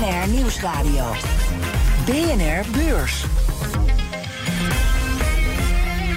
BNR 0.00 0.28
Nieuwsradio. 0.28 1.12
BNR 2.06 2.64
Beurs. 2.72 3.24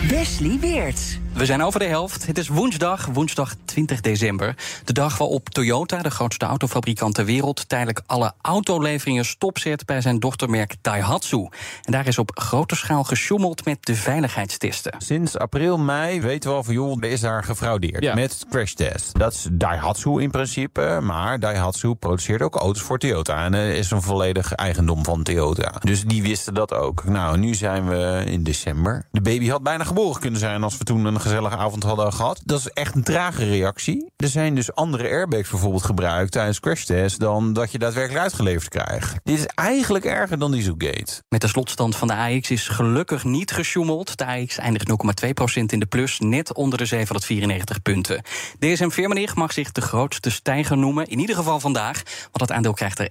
Wesley 0.07 0.59
Weerts. 0.59 1.22
We 1.35 1.45
zijn 1.45 1.63
over 1.63 1.79
de 1.79 1.85
helft. 1.85 2.27
Het 2.27 2.37
is 2.37 2.47
woensdag, 2.47 3.05
woensdag 3.05 3.53
20 3.65 4.01
december. 4.01 4.55
De 4.83 4.93
dag 4.93 5.17
waarop 5.17 5.49
Toyota, 5.49 6.01
de 6.01 6.09
grootste 6.09 6.45
autofabrikant 6.45 7.15
ter 7.15 7.25
wereld, 7.25 7.69
tijdelijk 7.69 8.01
alle 8.05 8.33
autoleveringen 8.41 9.25
stopzet 9.25 9.85
bij 9.85 10.01
zijn 10.01 10.19
dochtermerk 10.19 10.75
Daihatsu. 10.81 11.49
En 11.81 11.91
daar 11.91 12.07
is 12.07 12.17
op 12.17 12.31
grote 12.33 12.75
schaal 12.75 13.03
gesjoemeld 13.03 13.65
met 13.65 13.77
de 13.85 13.95
veiligheidstesten. 13.95 14.93
Sinds 14.97 15.37
april, 15.37 15.77
mei 15.77 16.21
weten 16.21 16.49
we 16.49 16.55
al 16.55 16.63
van 16.63 16.73
joh, 16.73 16.97
er 17.03 17.09
is 17.09 17.19
daar 17.19 17.43
gefraudeerd 17.43 18.15
met 18.15 18.45
crashtest. 18.49 19.19
Dat 19.19 19.33
is 19.33 19.47
Daihatsu 19.51 20.21
in 20.21 20.31
principe, 20.31 20.99
maar 21.01 21.39
Daihatsu 21.39 21.93
produceert 21.93 22.41
ook 22.41 22.55
auto's 22.55 22.83
voor 22.83 22.97
Toyota 22.99 23.45
en 23.45 23.53
eh, 23.53 23.77
is 23.77 23.91
een 23.91 24.01
volledig 24.01 24.53
eigendom 24.53 25.03
van 25.03 25.23
Toyota. 25.23 25.71
Dus 25.79 26.03
die 26.03 26.21
wisten 26.21 26.53
dat 26.53 26.73
ook. 26.73 27.03
Nou, 27.03 27.37
nu 27.37 27.53
zijn 27.53 27.87
we 27.87 28.23
in 28.25 28.43
december. 28.43 29.05
De 29.11 29.21
baby 29.21 29.49
had 29.49 29.63
bijna 29.63 29.83
geboren 29.83 30.21
kunnen 30.21 30.39
zijn 30.39 30.63
als 30.63 30.77
we 30.77 30.83
toen 30.83 31.05
een 31.05 31.21
gezellige 31.23 31.57
avond 31.57 31.83
hadden 31.83 32.13
gehad. 32.13 32.41
Dat 32.45 32.59
is 32.59 32.67
echt 32.67 32.95
een 32.95 33.03
trage 33.03 33.45
reactie. 33.45 34.11
Er 34.17 34.27
zijn 34.27 34.55
dus 34.55 34.75
andere 34.75 35.03
airbags 35.03 35.49
bijvoorbeeld 35.49 35.83
gebruikt 35.83 36.31
tijdens 36.31 36.59
crashtests 36.59 37.17
dan 37.17 37.53
dat 37.53 37.71
je 37.71 37.77
daadwerkelijk 37.77 38.23
uitgeleverd 38.23 38.69
krijgt. 38.69 39.15
Dit 39.23 39.37
is 39.37 39.45
eigenlijk 39.45 40.05
erger 40.05 40.39
dan 40.39 40.51
Dieselgate. 40.51 41.23
Met 41.29 41.41
de 41.41 41.47
slotstand 41.47 41.95
van 41.95 42.07
de 42.07 42.15
AX 42.15 42.51
is 42.51 42.67
gelukkig 42.67 43.23
niet 43.23 43.51
gesjoemeld. 43.51 44.17
De 44.17 44.25
AX 44.25 44.57
eindigt 44.57 44.89
0,2% 44.89 45.63
in 45.65 45.79
de 45.79 45.85
plus, 45.85 46.19
net 46.19 46.53
onder 46.53 46.77
de 46.77 46.85
794 46.85 47.81
punten. 47.81 48.21
DSM 48.59 48.89
Firmenich 48.89 49.35
mag 49.35 49.53
zich 49.53 49.71
de 49.71 49.81
grootste 49.81 50.31
stijger 50.31 50.77
noemen, 50.77 51.07
in 51.07 51.19
ieder 51.19 51.35
geval 51.35 51.59
vandaag, 51.59 52.03
want 52.21 52.37
dat 52.37 52.51
aandeel 52.51 52.73
krijgt 52.73 52.99
er 52.99 53.09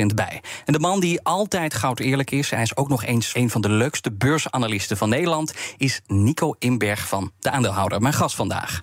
1,8% 0.00 0.06
bij. 0.14 0.42
En 0.64 0.72
de 0.72 0.78
man 0.78 1.00
die 1.00 1.22
altijd 1.22 1.74
goud 1.74 2.00
eerlijk 2.00 2.30
is, 2.30 2.50
hij 2.50 2.62
is 2.62 2.76
ook 2.76 2.88
nog 2.88 3.04
eens 3.04 3.34
een 3.34 3.50
van 3.50 3.60
de 3.60 3.70
leukste 3.70 4.12
beursanalisten 4.12 4.96
van 4.96 5.08
Nederland, 5.08 5.52
is 5.76 6.00
Nico 6.06 6.54
Inberg 6.58 7.05
van 7.06 7.32
de 7.38 7.50
aandeelhouder, 7.50 8.00
mijn 8.00 8.14
gast 8.14 8.36
vandaag. 8.36 8.78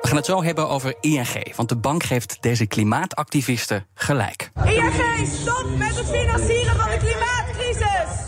We 0.00 0.12
gaan 0.12 0.16
het 0.16 0.26
zo 0.26 0.42
hebben 0.42 0.68
over 0.68 0.94
ING, 1.00 1.56
want 1.56 1.68
de 1.68 1.76
bank 1.76 2.02
geeft 2.02 2.36
deze 2.40 2.66
klimaatactivisten 2.66 3.86
gelijk. 3.94 4.50
ING, 4.64 5.28
stop 5.40 5.66
met 5.76 5.96
het 5.96 6.06
financieren 6.06 6.76
van 6.76 6.90
de 6.90 6.96
klimaatcrisis! 6.96 8.26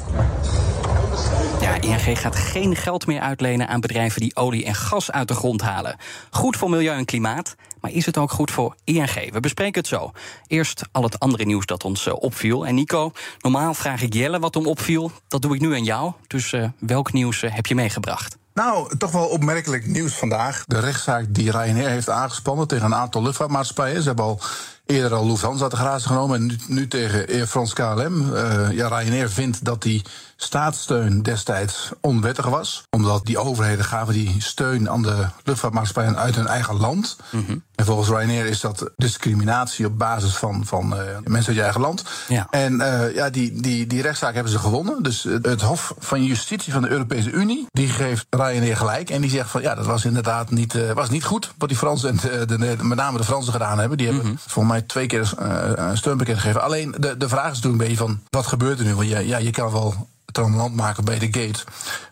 Ja, 1.61 1.81
ING 1.81 2.21
gaat 2.21 2.37
geen 2.37 2.77
geld 2.77 3.07
meer 3.07 3.21
uitlenen 3.21 3.69
aan 3.69 3.81
bedrijven 3.81 4.21
die 4.21 4.37
olie 4.37 4.65
en 4.65 4.75
gas 4.75 5.11
uit 5.11 5.29
de 5.29 5.35
grond 5.35 5.61
halen. 5.61 5.97
Goed 6.31 6.57
voor 6.57 6.71
milieu 6.71 6.97
en 6.97 7.05
klimaat, 7.05 7.55
maar 7.81 7.91
is 7.91 8.07
het 8.07 8.19
ook 8.19 8.31
goed 8.31 8.51
voor 8.51 8.75
ING? 8.85 9.33
We 9.33 9.41
bespreken 9.41 9.81
het 9.81 9.89
zo. 9.89 10.11
Eerst 10.47 10.83
al 10.93 11.03
het 11.03 11.19
andere 11.19 11.45
nieuws 11.45 11.67
dat 11.67 11.85
ons 11.85 12.07
uh, 12.07 12.15
opviel. 12.15 12.67
En 12.67 12.75
Nico, 12.75 13.13
normaal 13.41 13.75
vraag 13.75 14.03
ik 14.03 14.15
Jelle 14.15 14.39
wat 14.39 14.55
hem 14.55 14.67
opviel. 14.67 15.11
Dat 15.29 15.43
doe 15.43 15.55
ik 15.55 15.61
nu 15.61 15.75
aan 15.75 15.85
jou. 15.85 16.13
Dus 16.27 16.53
uh, 16.53 16.69
welk 16.79 17.13
nieuws 17.13 17.43
uh, 17.43 17.55
heb 17.55 17.67
je 17.67 17.75
meegebracht? 17.75 18.37
Nou, 18.59 18.97
toch 18.97 19.11
wel 19.11 19.27
opmerkelijk 19.27 19.87
nieuws 19.87 20.15
vandaag. 20.15 20.65
De 20.67 20.79
rechtszaak 20.79 21.25
die 21.29 21.51
Ryanair 21.51 21.89
heeft 21.89 22.11
aangespannen 22.11 22.69
tegen 22.69 22.85
een 22.85 22.95
aantal 22.95 23.23
luchtvaartmaatschappijen. 23.23 24.01
Ze 24.01 24.07
hebben 24.07 24.25
al 24.25 24.41
eerder 24.87 25.19
al 25.19 25.27
Lufthansa 25.27 25.69
te 25.69 25.77
grazen 25.77 26.09
genomen 26.09 26.41
en 26.41 26.59
nu, 26.67 26.89
tegen 26.89 27.27
Air 27.29 27.47
France 27.47 27.75
KLM. 27.75 28.35
Uh, 28.35 28.71
ja, 28.71 28.89
Ryanair 28.89 29.31
vindt 29.31 29.65
dat 29.65 29.83
die 29.83 30.05
staatssteun 30.41 31.23
destijds 31.23 31.91
onwettig 32.01 32.47
was. 32.47 32.83
Omdat 32.91 33.27
die 33.27 33.39
overheden 33.39 33.85
gaven 33.85 34.15
die 34.15 34.35
steun 34.39 34.91
aan 34.91 35.03
de 35.03 35.27
luchtvaartmaatschappijen 35.45 36.17
uit 36.17 36.35
hun 36.35 36.47
eigen 36.47 36.77
land. 36.77 37.17
Mm 37.31 37.45
-hmm. 37.47 37.63
En 37.75 37.85
volgens 37.85 38.09
Ryanair 38.09 38.47
is 38.47 38.61
dat 38.61 38.91
discriminatie 38.97 39.87
op 39.87 39.99
basis 39.99 40.37
van, 40.37 40.67
van 40.67 40.95
uh, 40.95 41.01
mensen 41.25 41.49
uit 41.49 41.57
je 41.57 41.63
eigen 41.63 41.81
land. 41.81 42.05
Ja. 42.29 42.47
En 42.51 42.73
uh, 42.73 43.15
ja, 43.15 43.31
die, 43.31 43.61
die, 43.61 43.87
die 43.87 44.03
rechtszaak 44.03 44.35
hebben 44.35 44.53
ze 44.53 44.59
gewonnen. 44.59 45.03
Dus 45.03 45.23
het 45.43 45.63
Hof 45.63 45.95
van 45.99 46.25
Justitie 46.25 46.73
van 46.73 46.83
de 46.83 46.89
Europese 46.89 47.31
Unie, 47.31 47.67
die 47.71 47.89
geeft 47.89 48.27
Ryanair 48.31 48.77
gelijk. 48.77 49.11
En 49.11 49.21
die 49.21 49.31
zegt 49.31 49.51
van 49.51 49.63
ja, 49.63 49.75
dat 49.75 49.87
was 49.87 50.05
inderdaad 50.05 50.51
niet, 50.51 50.75
uh, 50.75 50.93
was 50.93 51.11
niet 51.11 51.25
goed 51.25 51.53
wat 51.59 51.69
die 51.69 51.79
Fransen 51.79 52.09
en 52.09 52.17
de, 52.17 52.45
de, 52.47 52.59
de, 52.59 52.85
met 52.85 52.99
name 52.99 53.19
de 53.19 53.25
Fransen 53.25 53.53
gedaan 53.53 53.79
hebben. 53.79 53.99
Die 53.99 54.07
hebben 54.07 54.25
mm 54.25 54.31
-hmm. 54.31 54.41
volgens 54.47 54.75
mij 54.75 54.83
twee 54.83 55.07
keer 55.07 55.33
een 55.75 55.97
steunpakket 55.97 56.37
gegeven. 56.37 56.63
Alleen 56.63 56.95
de, 56.99 57.17
de 57.17 57.29
vraag 57.29 57.53
is 57.53 57.61
toen 57.61 57.73
een 57.73 57.79
beetje 57.79 57.97
van 57.97 58.21
wat 58.31 58.47
gebeurt 58.47 58.79
er 58.79 58.85
nu? 58.85 58.95
Want 58.95 59.09
ja, 59.09 59.19
ja 59.19 59.39
je 59.39 59.51
kan 59.51 59.73
wel 59.73 60.09
land 60.47 60.75
maken 60.75 61.05
bij 61.05 61.19
de 61.19 61.27
gate. 61.27 61.65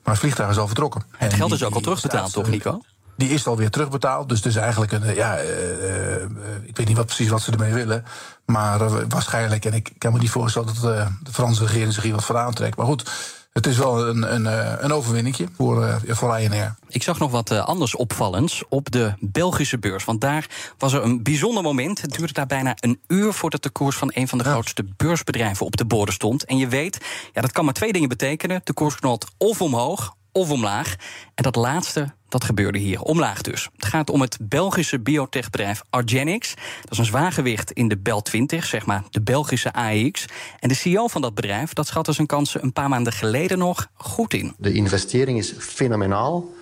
Maar 0.02 0.14
het 0.14 0.18
vliegtuig 0.18 0.50
is 0.50 0.58
al 0.58 0.66
vertrokken. 0.66 1.02
Het 1.16 1.34
geld 1.34 1.52
is 1.52 1.64
ook 1.64 1.74
al 1.74 1.80
terugbetaald, 1.80 2.32
toch, 2.32 2.48
Nico? 2.48 2.80
Die 3.16 3.30
is 3.30 3.46
alweer 3.46 3.70
terugbetaald. 3.70 4.28
Dus 4.28 4.38
het 4.38 4.46
is 4.46 4.56
eigenlijk 4.56 4.92
een. 4.92 5.14
Ja, 5.14 5.42
uh, 5.42 5.48
uh, 5.48 6.22
ik 6.62 6.76
weet 6.76 6.86
niet 6.86 6.96
wat, 6.96 7.06
precies 7.06 7.28
wat 7.28 7.42
ze 7.42 7.52
ermee 7.52 7.72
willen. 7.72 8.04
Maar 8.46 8.80
uh, 8.80 8.96
waarschijnlijk, 9.08 9.64
en 9.64 9.72
ik 9.72 9.92
kan 9.98 10.12
me 10.12 10.18
niet 10.18 10.30
voorstellen 10.30 10.68
dat 10.68 10.82
de 11.22 11.32
Franse 11.32 11.64
regering 11.64 11.92
zich 11.92 12.02
hier 12.02 12.14
wat 12.14 12.24
voor 12.24 12.36
aantrekt. 12.36 12.76
Maar 12.76 12.86
goed. 12.86 13.10
Het 13.56 13.66
is 13.66 13.78
wel 13.78 14.06
een, 14.08 14.34
een, 14.34 14.46
een 14.84 14.92
overwinningje 14.92 15.48
voor, 15.56 16.00
voor 16.06 16.36
Ryanair. 16.36 16.74
Ik 16.88 17.02
zag 17.02 17.18
nog 17.18 17.30
wat 17.30 17.50
anders 17.50 17.96
opvallends 17.96 18.64
op 18.68 18.90
de 18.90 19.14
Belgische 19.20 19.78
beurs. 19.78 20.04
Want 20.04 20.20
daar 20.20 20.46
was 20.78 20.92
er 20.92 21.02
een 21.02 21.22
bijzonder 21.22 21.62
moment. 21.62 22.00
Het 22.00 22.12
duurde 22.12 22.32
daar 22.32 22.46
bijna 22.46 22.76
een 22.80 23.00
uur 23.06 23.32
voordat 23.32 23.62
de 23.62 23.70
koers 23.70 23.96
van 23.96 24.10
een 24.14 24.28
van 24.28 24.38
de 24.38 24.44
ja. 24.44 24.50
grootste 24.50 24.84
beursbedrijven 24.96 25.66
op 25.66 25.76
de 25.76 25.84
borden 25.84 26.14
stond. 26.14 26.44
En 26.44 26.56
je 26.56 26.68
weet, 26.68 26.98
ja, 27.32 27.40
dat 27.40 27.52
kan 27.52 27.64
maar 27.64 27.74
twee 27.74 27.92
dingen 27.92 28.08
betekenen. 28.08 28.60
De 28.64 28.72
koers 28.72 28.94
knalt 28.94 29.26
of 29.36 29.62
omhoog 29.62 30.15
of 30.36 30.50
omlaag. 30.50 30.96
En 31.34 31.42
dat 31.42 31.56
laatste, 31.56 32.12
dat 32.28 32.44
gebeurde 32.44 32.78
hier. 32.78 33.00
Omlaag 33.00 33.42
dus. 33.42 33.68
Het 33.76 33.84
gaat 33.84 34.10
om 34.10 34.20
het 34.20 34.38
Belgische 34.40 35.00
biotechbedrijf 35.00 35.82
Argenix. 35.90 36.54
Dat 36.82 36.92
is 36.92 36.98
een 36.98 37.04
zwaargewicht 37.04 37.70
in 37.70 37.88
de 37.88 37.98
Bel 37.98 38.22
20, 38.22 38.64
zeg 38.64 38.86
maar 38.86 39.04
de 39.10 39.22
Belgische 39.22 39.72
AEX. 39.72 40.24
En 40.60 40.68
de 40.68 40.74
CEO 40.74 41.08
van 41.08 41.22
dat 41.22 41.34
bedrijf, 41.34 41.72
dat 41.72 41.86
schatte 41.86 42.12
zijn 42.12 42.26
kansen 42.26 42.62
een 42.62 42.72
paar 42.72 42.88
maanden 42.88 43.12
geleden 43.12 43.58
nog 43.58 43.86
goed 43.94 44.34
in. 44.34 44.54
De 44.58 44.72
investering 44.72 45.38
is 45.38 45.54
fenomenaal. 45.58 46.54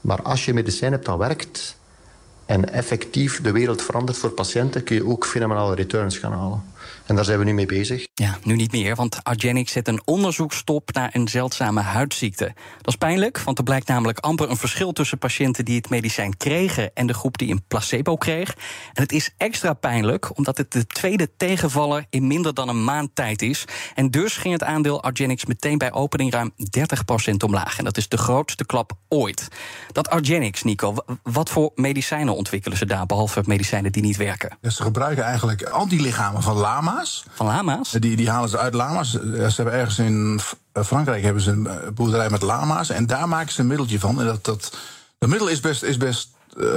Maar 0.00 0.22
als 0.22 0.44
je 0.44 0.54
medicijn 0.54 0.92
hebt 0.92 1.06
dat 1.06 1.18
werkt 1.18 1.76
en 2.46 2.72
effectief 2.72 3.40
de 3.40 3.52
wereld 3.52 3.82
verandert 3.82 4.18
voor 4.18 4.30
patiënten, 4.30 4.82
kun 4.82 4.96
je 4.96 5.06
ook 5.06 5.26
fenomenale 5.26 5.74
returns 5.74 6.18
gaan 6.18 6.32
halen. 6.32 6.71
En 7.06 7.14
daar 7.14 7.24
zijn 7.24 7.38
we 7.38 7.44
nu 7.44 7.52
mee 7.52 7.66
bezig. 7.66 8.06
Ja, 8.14 8.38
nu 8.42 8.56
niet 8.56 8.72
meer, 8.72 8.94
want 8.94 9.24
Argenix 9.24 9.72
zet 9.72 9.88
een 9.88 10.02
onderzoek 10.04 10.52
stop 10.52 10.92
naar 10.92 11.10
een 11.12 11.28
zeldzame 11.28 11.80
huidziekte. 11.80 12.44
Dat 12.76 12.88
is 12.88 12.96
pijnlijk, 12.96 13.38
want 13.38 13.58
er 13.58 13.64
blijkt 13.64 13.86
namelijk 13.86 14.18
amper 14.18 14.50
een 14.50 14.56
verschil 14.56 14.92
tussen 14.92 15.18
patiënten 15.18 15.64
die 15.64 15.76
het 15.76 15.90
medicijn 15.90 16.36
kregen 16.36 16.90
en 16.94 17.06
de 17.06 17.14
groep 17.14 17.38
die 17.38 17.50
een 17.50 17.64
placebo 17.68 18.16
kreeg. 18.16 18.54
En 18.92 19.02
het 19.02 19.12
is 19.12 19.34
extra 19.36 19.72
pijnlijk 19.72 20.36
omdat 20.36 20.56
het 20.56 20.72
de 20.72 20.86
tweede 20.86 21.28
tegenvaller 21.36 22.06
in 22.10 22.26
minder 22.26 22.54
dan 22.54 22.68
een 22.68 22.84
maand 22.84 23.10
tijd 23.14 23.42
is. 23.42 23.64
En 23.94 24.10
dus 24.10 24.36
ging 24.36 24.52
het 24.52 24.62
aandeel 24.62 25.02
Argenix 25.02 25.44
meteen 25.44 25.78
bij 25.78 25.92
opening 25.92 26.32
ruim 26.32 26.52
30% 27.30 27.34
omlaag. 27.44 27.78
En 27.78 27.84
dat 27.84 27.96
is 27.96 28.08
de 28.08 28.16
grootste 28.16 28.64
klap 28.64 28.92
ooit. 29.08 29.48
Dat 29.92 30.08
Argenix, 30.08 30.62
Nico, 30.62 30.94
wat 31.22 31.50
voor 31.50 31.70
medicijnen 31.74 32.36
ontwikkelen 32.36 32.78
ze 32.78 32.86
daar, 32.86 33.06
behalve 33.06 33.42
medicijnen 33.46 33.92
die 33.92 34.02
niet 34.02 34.16
werken? 34.16 34.56
Dus 34.60 34.76
ze 34.76 34.82
gebruiken 34.82 35.24
eigenlijk 35.24 35.62
antilichamen 35.62 36.42
van 36.42 36.56
lama. 36.74 37.04
Van 37.32 37.46
lama's? 37.46 37.90
Die, 37.90 38.16
die 38.16 38.30
halen 38.30 38.48
ze 38.48 38.58
uit 38.58 38.74
lama's. 38.74 39.10
Ze 39.10 39.52
hebben 39.56 39.74
ergens 39.74 39.98
in 39.98 40.40
Frankrijk 40.84 41.22
hebben 41.22 41.42
ze 41.42 41.50
een 41.50 41.68
boerderij 41.94 42.30
met 42.30 42.42
lama's. 42.42 42.90
En 42.90 43.06
daar 43.06 43.28
maken 43.28 43.52
ze 43.52 43.60
een 43.60 43.66
middeltje 43.66 43.98
van. 43.98 44.20
En 44.20 44.26
dat, 44.26 44.44
dat, 44.44 44.72
dat 45.18 45.28
middel 45.28 45.48
is 45.48 45.60
best, 45.60 45.82
is 45.82 45.96
best 45.96 46.28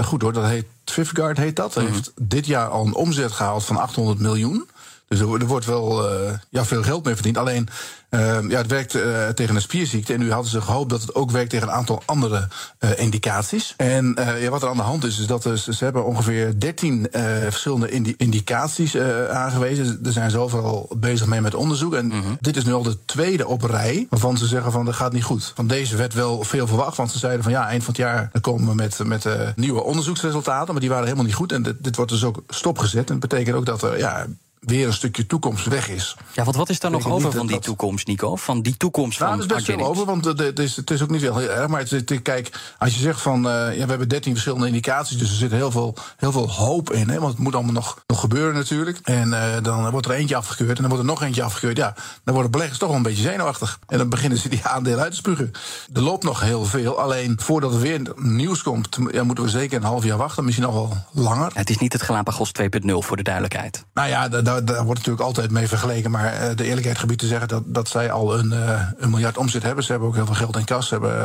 goed 0.01 0.21
hoor. 0.21 0.33
Dat 0.33 0.45
heet 0.45 0.65
Swiftguard 0.85 1.37
heet 1.37 1.55
dat. 1.55 1.75
Mm 1.75 1.83
-hmm. 1.83 1.93
heeft 1.93 2.11
dit 2.21 2.45
jaar 2.45 2.67
al 2.67 2.85
een 2.85 2.93
omzet 2.93 3.31
gehaald 3.31 3.65
van 3.65 3.77
800 3.77 4.19
miljoen. 4.19 4.69
Dus 5.07 5.19
er, 5.19 5.39
er 5.39 5.47
wordt 5.47 5.65
wel 5.65 6.11
uh, 6.11 6.31
ja, 6.49 6.65
veel 6.65 6.83
geld 6.83 7.03
mee 7.03 7.13
verdiend. 7.13 7.37
Alleen, 7.37 7.67
uh, 8.09 8.19
ja, 8.49 8.57
het 8.57 8.67
werkt 8.67 8.95
uh, 8.95 9.27
tegen 9.27 9.55
een 9.55 9.61
spierziekte. 9.61 10.13
En 10.13 10.19
nu 10.19 10.31
hadden 10.31 10.51
ze 10.51 10.61
gehoopt 10.61 10.89
dat 10.89 11.01
het 11.01 11.15
ook 11.15 11.31
werkt 11.31 11.49
tegen 11.49 11.67
een 11.67 11.73
aantal 11.73 12.03
andere 12.05 12.47
indicaties. 12.95 13.73
En 13.77 14.17
ja, 14.39 14.49
wat 14.49 14.63
er 14.63 14.69
aan 14.69 14.77
de 14.77 14.83
hand 14.83 15.03
is, 15.03 15.19
is 15.19 15.27
dat 15.27 15.45
er, 15.45 15.57
ze 15.57 15.83
hebben 15.83 16.05
ongeveer 16.05 16.59
13 16.59 17.07
verschillende 17.41 17.89
indi 17.89 18.13
indicaties 18.17 18.97
aangewezen. 19.29 19.99
Er 20.03 20.11
zijn 20.11 20.31
zoveel 20.31 20.89
bezig 20.97 21.27
mee 21.27 21.41
met 21.41 21.55
onderzoek. 21.55 21.93
En 21.93 22.05
mm 22.05 22.11
-hmm. 22.11 22.37
dit 22.39 22.57
is 22.57 22.65
nu 22.65 22.73
al 22.73 22.83
de 22.83 23.05
tweede 23.05 23.47
op 23.47 23.61
rij 23.61 24.07
waarvan 24.09 24.37
ze 24.37 24.47
zeggen 24.47 24.71
van 24.71 24.85
dat 24.85 24.95
gaat 24.95 25.13
niet 25.13 25.23
goed. 25.23 25.51
Van 25.55 25.67
deze 25.67 25.95
werd 25.95 26.13
wel 26.13 26.43
veel 26.43 26.67
verwacht, 26.67 26.97
want 26.97 27.11
ze 27.11 27.19
zeiden 27.19 27.43
van 27.43 27.51
ja, 27.51 27.67
eind 27.67 27.83
van 27.83 27.93
het 27.93 28.01
jaar 28.01 28.31
komen 28.41 28.67
we 28.67 28.75
met, 28.75 28.99
met 29.03 29.27
nieuwe 29.55 29.83
onderzoeksresultaten. 29.83 30.71
Maar 30.71 30.81
die 30.81 30.89
waren 30.89 31.05
helemaal 31.05 31.25
niet 31.25 31.35
goed. 31.35 31.51
En 31.51 31.63
dit, 31.63 31.83
dit 31.83 31.95
wordt 31.95 32.11
dus 32.11 32.23
ook 32.23 32.43
stopgezet. 32.47 33.09
En 33.09 33.19
dat 33.19 33.29
betekent 33.29 33.55
ook 33.55 33.65
dat 33.65 33.83
er 33.83 33.97
ja, 33.97 34.25
weer 34.65 34.87
een 34.87 34.93
stukje 34.93 35.25
toekomst 35.25 35.65
weg 35.65 35.89
is. 35.89 36.15
Ja, 36.33 36.43
want 36.43 36.55
wat 36.55 36.69
is 36.69 36.79
daar 36.79 36.91
nog 36.91 37.07
over 37.07 37.31
van 37.31 37.45
die 37.45 37.55
dat- 37.55 37.63
toekomst, 37.65 38.07
Nico? 38.07 38.35
Van 38.35 38.61
die 38.61 38.77
toekomst 38.77 39.19
Nou, 39.19 39.31
van 39.31 39.39
er 39.39 39.45
is 39.49 39.53
best 39.53 39.65
veel 39.77 39.87
over, 39.87 40.05
want 40.05 40.25
het, 40.25 40.59
is, 40.59 40.75
het 40.75 40.91
is 40.91 41.01
ook 41.01 41.09
niet 41.09 41.21
heel 41.21 41.41
erg. 41.41 41.67
Maar 41.67 41.79
het, 41.79 41.89
het- 41.89 42.21
kijk, 42.21 42.73
als 42.77 42.93
je 42.93 42.99
zegt 42.99 43.21
van, 43.21 43.49
eh, 43.49 43.51
ja, 43.77 43.83
we 43.83 43.89
hebben 43.89 44.07
13 44.09 44.31
verschillende 44.31 44.67
indicaties, 44.67 45.17
dus 45.17 45.29
er 45.29 45.35
zit 45.35 45.51
heel 45.51 45.71
veel, 45.71 45.95
heel 46.17 46.31
veel 46.31 46.51
hoop 46.51 46.91
in. 46.91 47.09
Hè, 47.09 47.19
want 47.19 47.31
het 47.33 47.41
moet 47.41 47.53
allemaal 47.55 47.73
nog, 47.73 48.03
nog 48.07 48.19
gebeuren 48.19 48.53
natuurlijk. 48.53 48.99
En 49.03 49.33
eh, 49.33 49.63
dan 49.63 49.89
wordt 49.91 50.07
er 50.07 50.13
eentje 50.13 50.35
afgekeurd 50.35 50.75
en 50.77 50.81
dan 50.83 50.87
wordt 50.91 51.03
er 51.03 51.09
nog 51.09 51.21
eentje 51.23 51.43
afgekeurd. 51.43 51.77
Ja, 51.77 51.95
dan 52.23 52.33
worden 52.33 52.51
beleggers 52.51 52.79
toch 52.79 52.87
wel 52.87 52.97
een 52.97 53.03
beetje 53.03 53.21
zenuwachtig. 53.23 53.79
En 53.87 53.97
dan 53.97 54.09
beginnen 54.09 54.37
ze 54.37 54.49
die 54.49 54.65
aandelen 54.65 54.99
uit 54.99 55.11
te 55.11 55.17
spugen. 55.17 55.51
Er 55.93 56.01
loopt 56.01 56.23
nog 56.23 56.39
heel 56.41 56.65
veel, 56.65 56.99
alleen 56.99 57.39
voordat 57.41 57.73
er 57.73 57.79
weer 57.79 58.01
nieuws 58.15 58.61
komt, 58.63 58.97
ja, 59.11 59.23
moeten 59.23 59.43
we 59.43 59.49
zeker 59.49 59.77
een 59.77 59.83
half 59.83 60.03
jaar 60.03 60.17
wachten, 60.17 60.43
misschien 60.45 60.65
nog 60.65 60.73
wel 60.75 60.97
langer. 61.11 61.51
Het 61.53 61.69
is 61.69 61.77
niet 61.77 61.93
het 61.93 62.01
Galapagos 62.01 62.51
2.0 62.61 63.01
voor 63.01 63.17
de 63.17 63.23
duidelijkheid. 63.23 63.85
Nou 63.93 64.09
ja, 64.09 64.27
daar, 64.27 64.54
daar, 64.55 64.65
daar 64.75 64.83
wordt 64.83 64.99
natuurlijk 64.99 65.25
altijd 65.25 65.51
mee 65.51 65.67
vergeleken. 65.67 66.11
Maar 66.11 66.33
eh, 66.33 66.55
de 66.55 66.63
eerlijkheid 66.63 66.97
gebied 66.97 67.19
te 67.19 67.27
zeggen 67.27 67.47
dat, 67.47 67.63
dat 67.65 67.87
zij 67.87 68.11
al 68.11 68.39
een, 68.39 68.53
eh, 68.53 68.87
een 68.97 69.09
miljard 69.09 69.37
omzet 69.37 69.63
hebben. 69.63 69.83
Ze 69.83 69.91
hebben 69.91 70.09
ook 70.09 70.15
heel 70.15 70.25
veel 70.25 70.35
geld 70.35 70.57
in 70.57 70.65
kas. 70.65 70.87
Ze 70.87 70.93
hebben 70.93 71.19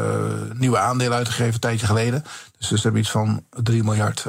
eh, 0.51 0.59
nieuwe 0.59 0.79
aandelen 0.79 1.17
uitgegeven 1.17 1.55
een 1.55 1.61
tijdje 1.61 1.87
geleden. 1.87 2.25
Dus 2.59 2.69
ze 2.69 2.81
hebben 2.83 3.01
iets 3.01 3.11
van 3.11 3.45
3 3.51 3.85
miljard 3.85 4.27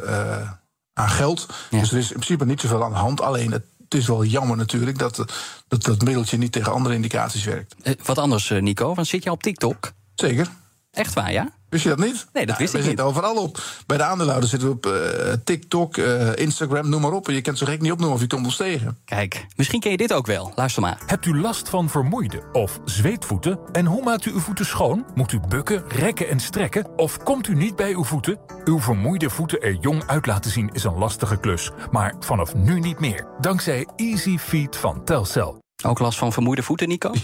aan 0.93 1.09
geld. 1.09 1.47
Ja. 1.69 1.79
Dus 1.79 1.91
er 1.91 1.97
is 1.97 2.11
in 2.11 2.19
principe 2.19 2.45
niet 2.45 2.61
zoveel 2.61 2.83
aan 2.83 2.91
de 2.91 2.97
hand. 2.97 3.21
Alleen 3.21 3.51
het, 3.51 3.63
het 3.91 3.99
is 3.99 4.07
wel 4.07 4.23
jammer 4.23 4.57
natuurlijk 4.57 4.97
dat, 4.97 5.25
dat 5.67 5.83
dat 5.83 6.01
middeltje 6.01 6.37
niet 6.37 6.51
tegen 6.51 6.71
andere 6.71 6.95
indicaties 6.95 7.43
werkt. 7.43 7.75
Eh, 7.83 7.93
wat 8.03 8.17
anders, 8.17 8.49
Nico, 8.49 8.93
want 8.95 9.07
zit 9.07 9.23
je 9.23 9.31
op 9.31 9.43
TikTok? 9.43 9.91
Zeker. 10.15 10.47
Echt 10.91 11.13
waar, 11.13 11.31
ja? 11.31 11.49
Wist 11.71 11.83
je 11.83 11.89
dat 11.89 11.99
niet? 11.99 12.27
Nee, 12.33 12.45
dat 12.45 12.57
wist 12.57 12.73
we 12.73 12.79
ik 12.79 12.85
zitten 12.85 13.05
overal 13.05 13.35
op. 13.35 13.59
Bij 13.85 13.97
de 13.97 14.03
aandeelhouders 14.03 14.51
zitten 14.51 14.69
we 14.69 14.75
op 14.75 14.85
eh, 14.85 15.33
TikTok, 15.43 15.97
eh, 15.97 16.35
Instagram, 16.35 16.89
noem 16.89 17.01
maar 17.01 17.11
op. 17.11 17.27
En 17.27 17.33
je 17.33 17.41
kent 17.41 17.57
zo 17.57 17.65
gek 17.65 17.81
niet 17.81 17.91
opnoemen 17.91 18.15
of 18.15 18.21
je 18.21 18.27
komt 18.27 18.45
ons 18.45 18.55
tegen. 18.55 18.97
Kijk, 19.05 19.45
misschien 19.55 19.79
ken 19.79 19.91
je 19.91 19.97
dit 19.97 20.13
ook 20.13 20.25
wel. 20.25 20.51
Luister 20.55 20.81
maar. 20.81 21.01
Hebt 21.05 21.25
u 21.25 21.39
last 21.39 21.69
van 21.69 21.89
vermoeide 21.89 22.43
of 22.51 22.79
zweetvoeten? 22.85 23.59
En 23.71 23.85
hoe 23.85 24.03
maakt 24.03 24.25
u 24.25 24.31
uw 24.31 24.39
voeten 24.39 24.65
schoon? 24.65 25.05
Moet 25.15 25.31
u 25.31 25.39
bukken, 25.47 25.83
rekken 25.87 26.29
en 26.29 26.39
strekken? 26.39 26.97
Of 26.97 27.17
komt 27.17 27.47
u 27.47 27.55
niet 27.55 27.75
bij 27.75 27.93
uw 27.93 28.03
voeten? 28.03 28.39
Uw 28.65 28.79
vermoeide 28.79 29.29
voeten 29.29 29.61
er 29.61 29.77
jong 29.81 30.03
uit 30.07 30.25
laten 30.25 30.51
zien 30.51 30.69
is 30.73 30.83
een 30.83 30.97
lastige 30.97 31.39
klus. 31.39 31.71
Maar 31.91 32.15
vanaf 32.19 32.55
nu 32.55 32.79
niet 32.79 32.99
meer. 32.99 33.27
Dankzij 33.39 33.87
Easy 33.95 34.37
Feet 34.37 34.75
van 34.75 35.03
Telcel. 35.03 35.59
Ook 35.83 35.99
last 35.99 36.17
van 36.17 36.33
vermoeide 36.33 36.63
voeten, 36.63 36.87
Nico? 36.87 37.11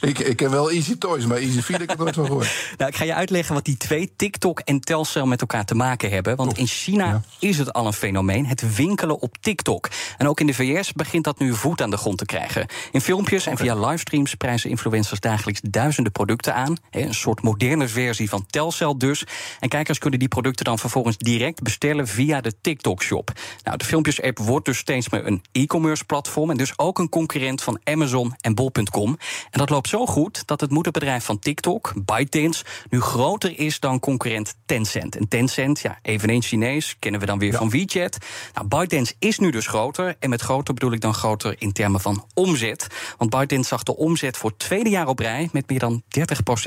Ik, 0.00 0.18
ik 0.18 0.36
ken 0.36 0.50
wel 0.50 0.70
Easy 0.70 0.98
Toys, 0.98 1.26
maar 1.26 1.36
Easy 1.36 1.60
Feet 1.60 1.78
heb 1.78 1.90
ik 1.90 1.98
nooit 1.98 2.14
van 2.14 2.26
gehoord. 2.26 2.54
Nou, 2.78 2.90
ik 2.90 2.96
ga 2.96 3.04
je 3.04 3.14
uitleggen 3.14 3.54
wat 3.54 3.64
die 3.64 3.76
twee, 3.76 4.12
TikTok 4.16 4.60
en 4.60 4.80
Telcel, 4.80 5.26
met 5.26 5.40
elkaar 5.40 5.64
te 5.64 5.74
maken 5.74 6.10
hebben. 6.10 6.36
Want 6.36 6.58
in 6.58 6.66
China 6.66 7.22
is 7.38 7.58
het 7.58 7.72
al 7.72 7.86
een 7.86 7.92
fenomeen, 7.92 8.46
het 8.46 8.76
winkelen 8.76 9.20
op 9.20 9.36
TikTok. 9.40 9.88
En 10.18 10.28
ook 10.28 10.40
in 10.40 10.46
de 10.46 10.54
VS 10.54 10.92
begint 10.92 11.24
dat 11.24 11.38
nu 11.38 11.54
voet 11.54 11.82
aan 11.82 11.90
de 11.90 11.96
grond 11.96 12.18
te 12.18 12.24
krijgen. 12.24 12.66
In 12.92 13.00
filmpjes 13.00 13.46
en 13.46 13.56
via 13.56 13.86
livestreams 13.86 14.34
prijzen 14.34 14.70
influencers 14.70 15.20
dagelijks 15.20 15.60
duizenden 15.60 16.12
producten 16.12 16.54
aan. 16.54 16.76
Een 16.90 17.14
soort 17.14 17.42
moderne 17.42 17.88
versie 17.88 18.28
van 18.28 18.46
Telcel 18.46 18.98
dus. 18.98 19.24
En 19.60 19.68
kijkers 19.68 19.98
kunnen 19.98 20.18
die 20.18 20.28
producten 20.28 20.64
dan 20.64 20.78
vervolgens 20.78 21.18
direct 21.18 21.62
bestellen 21.62 22.06
via 22.06 22.40
de 22.40 22.52
TikTok-shop. 22.60 23.32
Nou, 23.62 23.76
de 23.76 23.84
filmpjes-app 23.84 24.38
wordt 24.38 24.66
dus 24.66 24.78
steeds 24.78 25.08
meer 25.08 25.26
een 25.26 25.42
e-commerce 25.52 26.04
platform... 26.04 26.50
en 26.50 26.56
dus 26.56 26.78
ook 26.78 26.98
een 26.98 27.08
concurrent 27.08 27.45
van 27.54 27.80
Amazon 27.84 28.34
en 28.40 28.54
Bol.com. 28.54 29.16
En 29.50 29.58
dat 29.58 29.70
loopt 29.70 29.88
zo 29.88 30.06
goed 30.06 30.46
dat 30.46 30.60
het 30.60 30.70
moederbedrijf 30.70 31.24
van 31.24 31.38
TikTok, 31.38 31.92
ByteDance... 32.04 32.64
nu 32.90 33.00
groter 33.00 33.58
is 33.58 33.80
dan 33.80 34.00
concurrent 34.00 34.54
Tencent. 34.66 35.16
En 35.16 35.28
Tencent, 35.28 35.80
ja, 35.80 35.98
eveneens 36.02 36.46
Chinees, 36.46 36.96
kennen 36.98 37.20
we 37.20 37.26
dan 37.26 37.38
weer 37.38 37.52
van 37.52 37.70
WeChat. 37.70 38.18
Nou, 38.54 38.68
ByteDance 38.68 39.14
is 39.18 39.38
nu 39.38 39.50
dus 39.50 39.66
groter. 39.66 40.16
En 40.18 40.30
met 40.30 40.40
groter 40.40 40.74
bedoel 40.74 40.92
ik 40.92 41.00
dan 41.00 41.14
groter 41.14 41.54
in 41.58 41.72
termen 41.72 42.00
van 42.00 42.24
omzet. 42.34 42.86
Want 43.18 43.30
ByteDance 43.30 43.68
zag 43.68 43.82
de 43.82 43.96
omzet 43.96 44.36
voor 44.36 44.50
het 44.50 44.58
tweede 44.58 44.90
jaar 44.90 45.08
op 45.08 45.18
rij... 45.18 45.48
met 45.52 45.68
meer 45.68 45.78
dan 45.78 46.02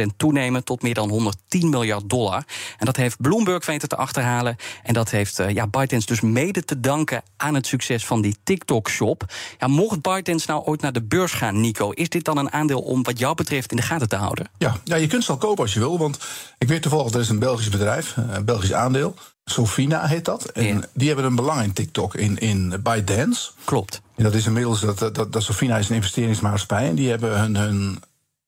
30% 0.04 0.06
toenemen 0.18 0.64
tot 0.64 0.82
meer 0.82 0.94
dan 0.94 1.10
110 1.10 1.70
miljard 1.70 2.10
dollar. 2.10 2.44
En 2.78 2.86
dat 2.86 2.96
heeft 2.96 3.22
Bloomberg 3.22 3.66
weten 3.66 3.90
te 3.90 3.96
achterhalen. 3.96 4.56
En 4.84 4.94
dat 4.94 5.10
heeft 5.10 5.40
eh, 5.40 5.50
ja, 5.50 5.68
ByteDance 5.68 6.08
dus 6.08 6.22
mede 6.22 6.66
te 6.66 6.80
danken 6.80 7.24
aan 7.38 7.54
het 7.54 7.68
succes 7.68 8.06
van 8.06 8.22
die 8.22 8.38
TikTok-shop. 8.44 9.24
Ja, 9.58 9.68
mocht 9.68 10.02
ByteDance 10.02 10.52
nou 10.52 10.64
ooit 10.69 10.81
naar 10.81 10.94
de 10.94 11.01
beurs 11.01 11.31
gaan, 11.31 11.60
Nico... 11.62 11.92
is 11.92 12.10
dit 12.10 12.24
dan 12.25 12.38
een 12.38 12.51
aandeel 12.51 12.80
om 12.81 13.04
wat 13.04 13.19
jou 13.19 13.36
betreft 13.36 13.71
in 13.71 13.77
de 13.77 13.83
gaten 13.83 14.10
te 14.10 14.16
houden? 14.16 14.50
Ja, 14.57 14.75
ja, 14.83 14.95
je 14.95 15.07
kunt 15.07 15.24
ze 15.24 15.31
al 15.31 15.38
kopen 15.38 15.63
als 15.63 15.74
je 15.74 15.80
wil. 15.80 15.98
Want 15.98 16.18
ik 16.57 16.68
weet 16.68 16.81
toevallig, 16.81 17.13
er 17.13 17.19
is 17.19 17.30
een 17.30 17.39
Belgisch 17.39 17.69
bedrijf, 17.69 18.18
eh, 18.18 18.24
een 18.30 18.45
Belgisch 18.45 18.74
aandeel. 18.74 19.16
Sofina 19.45 20.07
heet 20.07 20.25
dat. 20.25 20.45
En 20.45 20.66
Ja. 20.66 20.81
die 20.94 21.07
hebben 21.07 21.25
een 21.25 21.36
belang 21.36 21.62
in 21.63 21.74
TikTok, 21.74 22.16
in, 22.16 22.38
in 22.38 22.69
ByteDance. 22.83 23.51
Klopt. 23.63 24.01
En 24.16 24.24
dat 24.24 24.33
is 24.33 24.45
inmiddels, 24.45 24.80
dat, 24.81 25.00
dat, 25.16 25.33
dat 25.33 25.44
Sofina 25.44 25.77
is 25.77 25.89
een 25.89 25.95
investeringsmaatschappij. 25.95 26.88
En 26.89 26.95
die 26.95 27.10
hebben 27.10 27.39
hun, 27.39 27.56
hun 27.56 28.00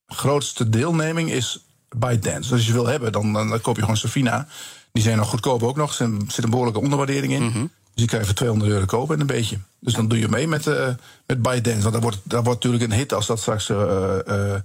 grootste 0.06 0.68
deelneming 0.68 1.30
is 1.30 1.64
ByteDance. 1.96 2.40
Dus 2.40 2.50
als 2.52 2.66
je 2.66 2.72
wil 2.72 2.86
hebben, 2.86 3.12
dan, 3.12 3.32
dan, 3.32 3.60
koop 3.60 3.74
je 3.76 3.80
gewoon 3.82 3.96
Sofina. 3.96 4.46
Die 4.92 5.02
zijn 5.02 5.16
nog 5.16 5.28
goedkoop 5.28 5.62
ook 5.62 5.76
nog. 5.76 5.98
Er 5.98 6.10
zit- 6.28 6.44
een 6.44 6.50
behoorlijke 6.50 6.80
onderwaardering 6.80 7.32
in. 7.32 7.40
Die 7.52 7.70
kan 7.94 8.18
je 8.18 8.24
voor 8.24 8.34
200 8.34 8.70
euro 8.70 8.84
kopen 8.84 9.14
en 9.14 9.20
een 9.20 9.26
beetje. 9.26 9.58
Dus 9.80 9.94
dan 9.94 10.08
doe 10.08 10.18
je 10.18 10.28
mee 10.28 10.48
met, 10.48 10.66
eh 10.66 10.88
met 11.26 11.42
ByteDance. 11.42 11.80
Want 11.82 11.92
dat 11.92 12.02
wordt, 12.02 12.18
dat 12.22 12.44
wordt 12.44 12.64
natuurlijk 12.64 12.92
een 12.92 12.98
hit 12.98 13.12
als 13.12 13.26
dat 13.26 13.40
straks 13.40 13.68
eh, 13.70 14.18
eh, 14.54 14.60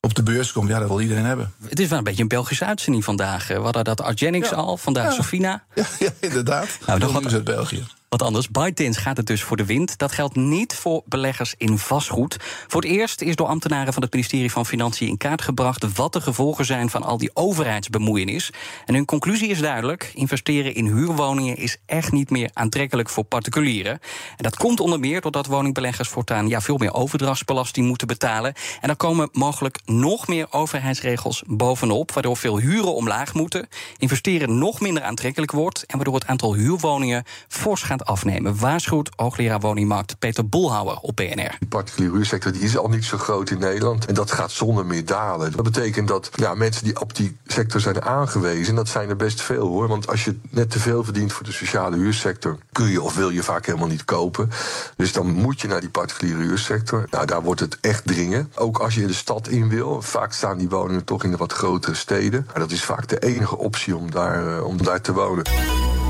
op 0.00 0.14
de 0.14 0.22
beurs 0.22 0.52
komt. 0.52 0.68
Ja, 0.68 0.78
dat 0.78 0.88
wil 0.88 1.00
iedereen 1.00 1.24
hebben. 1.24 1.52
Het 1.68 1.80
is 1.80 1.88
wel 1.88 1.98
een 1.98 2.04
beetje 2.04 2.22
een 2.22 2.28
Belgische 2.28 2.64
uitzending 2.64 3.04
vandaag. 3.04 3.46
We 3.48 3.54
hadden 3.54 3.84
dat 3.84 4.00
Argenix 4.00 4.48
Ja. 4.50 4.56
al, 4.56 4.76
vandaag 4.76 5.04
Ja. 5.04 5.10
Sofina. 5.12 5.64
Ja, 5.74 5.84
ja 5.98 6.10
inderdaad. 6.20 6.68
Nou, 6.86 6.98
wat- 7.12 7.20
nieuws 7.20 7.32
uit 7.34 7.44
België. 7.44 7.84
Anders, 8.22 8.48
ByteDance 8.50 9.00
gaat 9.00 9.16
het 9.16 9.26
dus 9.26 9.42
voor 9.42 9.56
de 9.56 9.64
wind. 9.64 9.98
Dat 9.98 10.12
geldt 10.12 10.36
niet 10.36 10.74
voor 10.74 11.02
beleggers 11.06 11.54
in 11.58 11.78
vastgoed. 11.78 12.36
Voor 12.66 12.82
het 12.82 12.90
eerst 12.90 13.22
is 13.22 13.36
door 13.36 13.46
ambtenaren 13.46 13.92
van 13.92 14.02
het 14.02 14.12
ministerie 14.12 14.50
van 14.50 14.66
Financiën 14.66 15.08
in 15.08 15.16
kaart 15.16 15.42
gebracht... 15.42 15.94
wat 15.94 16.12
de 16.12 16.20
gevolgen 16.20 16.64
zijn 16.64 16.90
van 16.90 17.02
al 17.02 17.18
die 17.18 17.30
overheidsbemoeienis. 17.34 18.50
En 18.84 18.94
hun 18.94 19.04
conclusie 19.04 19.48
is 19.48 19.60
duidelijk. 19.60 20.10
Investeren 20.14 20.74
in 20.74 20.86
huurwoningen 20.86 21.56
is 21.56 21.76
echt 21.86 22.12
niet 22.12 22.30
meer 22.30 22.50
aantrekkelijk 22.52 23.08
voor 23.08 23.24
particulieren. 23.24 23.92
En 24.36 24.42
dat 24.42 24.56
komt 24.56 24.80
onder 24.80 25.00
meer 25.00 25.20
doordat 25.20 25.46
woningbeleggers 25.46 26.08
voortaan... 26.08 26.48
Ja, 26.48 26.60
veel 26.60 26.76
meer 26.76 26.94
overdrachtsbelasting 26.94 27.86
moeten 27.86 28.06
betalen. 28.06 28.54
En 28.80 28.88
er 28.88 28.96
komen 28.96 29.28
mogelijk 29.32 29.78
nog 29.84 30.26
meer 30.26 30.46
overheidsregels 30.50 31.42
bovenop... 31.46 32.12
waardoor 32.12 32.36
veel 32.36 32.58
huren 32.58 32.94
omlaag 32.94 33.34
moeten, 33.34 33.68
investeren 33.98 34.58
nog 34.58 34.80
minder 34.80 35.02
aantrekkelijk 35.02 35.52
wordt... 35.52 35.84
en 35.86 35.96
waardoor 35.96 36.14
het 36.14 36.26
aantal 36.26 36.54
huurwoningen 36.54 37.24
fors 37.48 37.82
gaat 37.82 38.05
afnemen. 38.06 38.58
Waarschuwt 38.58 39.10
hoogleraar 39.16 39.60
woningmarkt 39.60 40.18
Peter 40.18 40.48
Boelhouwer 40.48 40.96
op 40.96 41.16
BNR. 41.16 41.56
Die 41.58 41.68
particuliere 41.68 42.14
huursector 42.14 42.52
die 42.52 42.62
is 42.62 42.76
al 42.76 42.88
niet 42.88 43.04
zo 43.04 43.18
groot 43.18 43.50
in 43.50 43.58
Nederland. 43.58 44.06
En 44.06 44.14
dat 44.14 44.32
gaat 44.32 44.50
zonder 44.50 44.86
meer 44.86 45.04
dalen. 45.04 45.52
Dat 45.52 45.64
betekent 45.64 46.08
dat 46.08 46.30
ja, 46.34 46.54
mensen 46.54 46.84
die 46.84 47.00
op 47.00 47.14
die 47.14 47.36
sector 47.46 47.80
zijn 47.80 48.02
aangewezen, 48.02 48.74
dat 48.74 48.88
zijn 48.88 49.08
er 49.08 49.16
best 49.16 49.40
veel 49.40 49.66
hoor. 49.66 49.88
Want 49.88 50.08
als 50.08 50.24
je 50.24 50.38
net 50.50 50.70
te 50.70 50.78
veel 50.78 51.04
verdient 51.04 51.32
voor 51.32 51.44
de 51.44 51.52
sociale 51.52 51.96
huursector, 51.96 52.58
kun 52.72 52.88
je 52.88 53.02
of 53.02 53.14
wil 53.14 53.30
je 53.30 53.42
vaak 53.42 53.66
helemaal 53.66 53.88
niet 53.88 54.04
kopen. 54.04 54.50
Dus 54.96 55.12
dan 55.12 55.30
moet 55.30 55.60
je 55.60 55.68
naar 55.68 55.80
die 55.80 55.90
particuliere 55.90 56.42
huursector. 56.42 57.06
Nou, 57.10 57.26
daar 57.26 57.42
wordt 57.42 57.60
het 57.60 57.78
echt 57.80 58.06
dringen. 58.06 58.52
Ook 58.54 58.78
als 58.78 58.94
je 58.94 59.06
de 59.06 59.12
stad 59.12 59.48
in 59.48 59.68
wil. 59.68 60.02
Vaak 60.02 60.32
staan 60.32 60.58
die 60.58 60.68
woningen 60.68 61.04
toch 61.04 61.24
in 61.24 61.30
de 61.30 61.36
wat 61.36 61.52
grotere 61.52 61.94
steden. 61.94 62.44
Maar 62.46 62.58
dat 62.58 62.70
is 62.70 62.84
vaak 62.84 63.08
de 63.08 63.18
enige 63.18 63.56
optie 63.56 63.96
om 63.96 64.10
daar, 64.10 64.56
eh, 64.56 64.66
om 64.66 64.82
daar 64.82 65.00
te 65.00 65.12
wonen. 65.12 65.44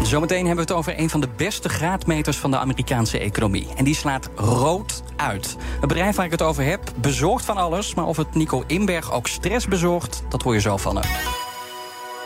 Zometeen 0.02 0.46
hebben 0.46 0.66
we 0.66 0.72
het 0.72 0.80
over 0.80 0.98
een 0.98 1.10
van 1.10 1.20
de 1.20 1.28
beste 1.36 1.68
graadmeters 1.68 2.36
van 2.36 2.50
de 2.50 2.58
Amerikaanse 2.58 3.18
economie. 3.18 3.66
En 3.76 3.84
die 3.84 3.94
slaat 3.94 4.30
rood 4.34 5.02
uit. 5.16 5.56
Het 5.60 5.80
bedrijf 5.80 6.16
waar 6.16 6.24
ik 6.24 6.30
het 6.30 6.42
over 6.42 6.64
heb 6.64 6.80
bezorgt 6.96 7.44
van 7.44 7.56
alles, 7.56 7.94
maar 7.94 8.06
of 8.06 8.16
het 8.16 8.34
Nico 8.34 8.64
Inberg 8.66 9.12
ook 9.12 9.26
stress 9.26 9.66
bezorgt, 9.66 10.22
dat 10.28 10.42
hoor 10.42 10.54
je 10.54 10.60
zo 10.60 10.76
van 10.76 10.96
hem. 10.96 11.45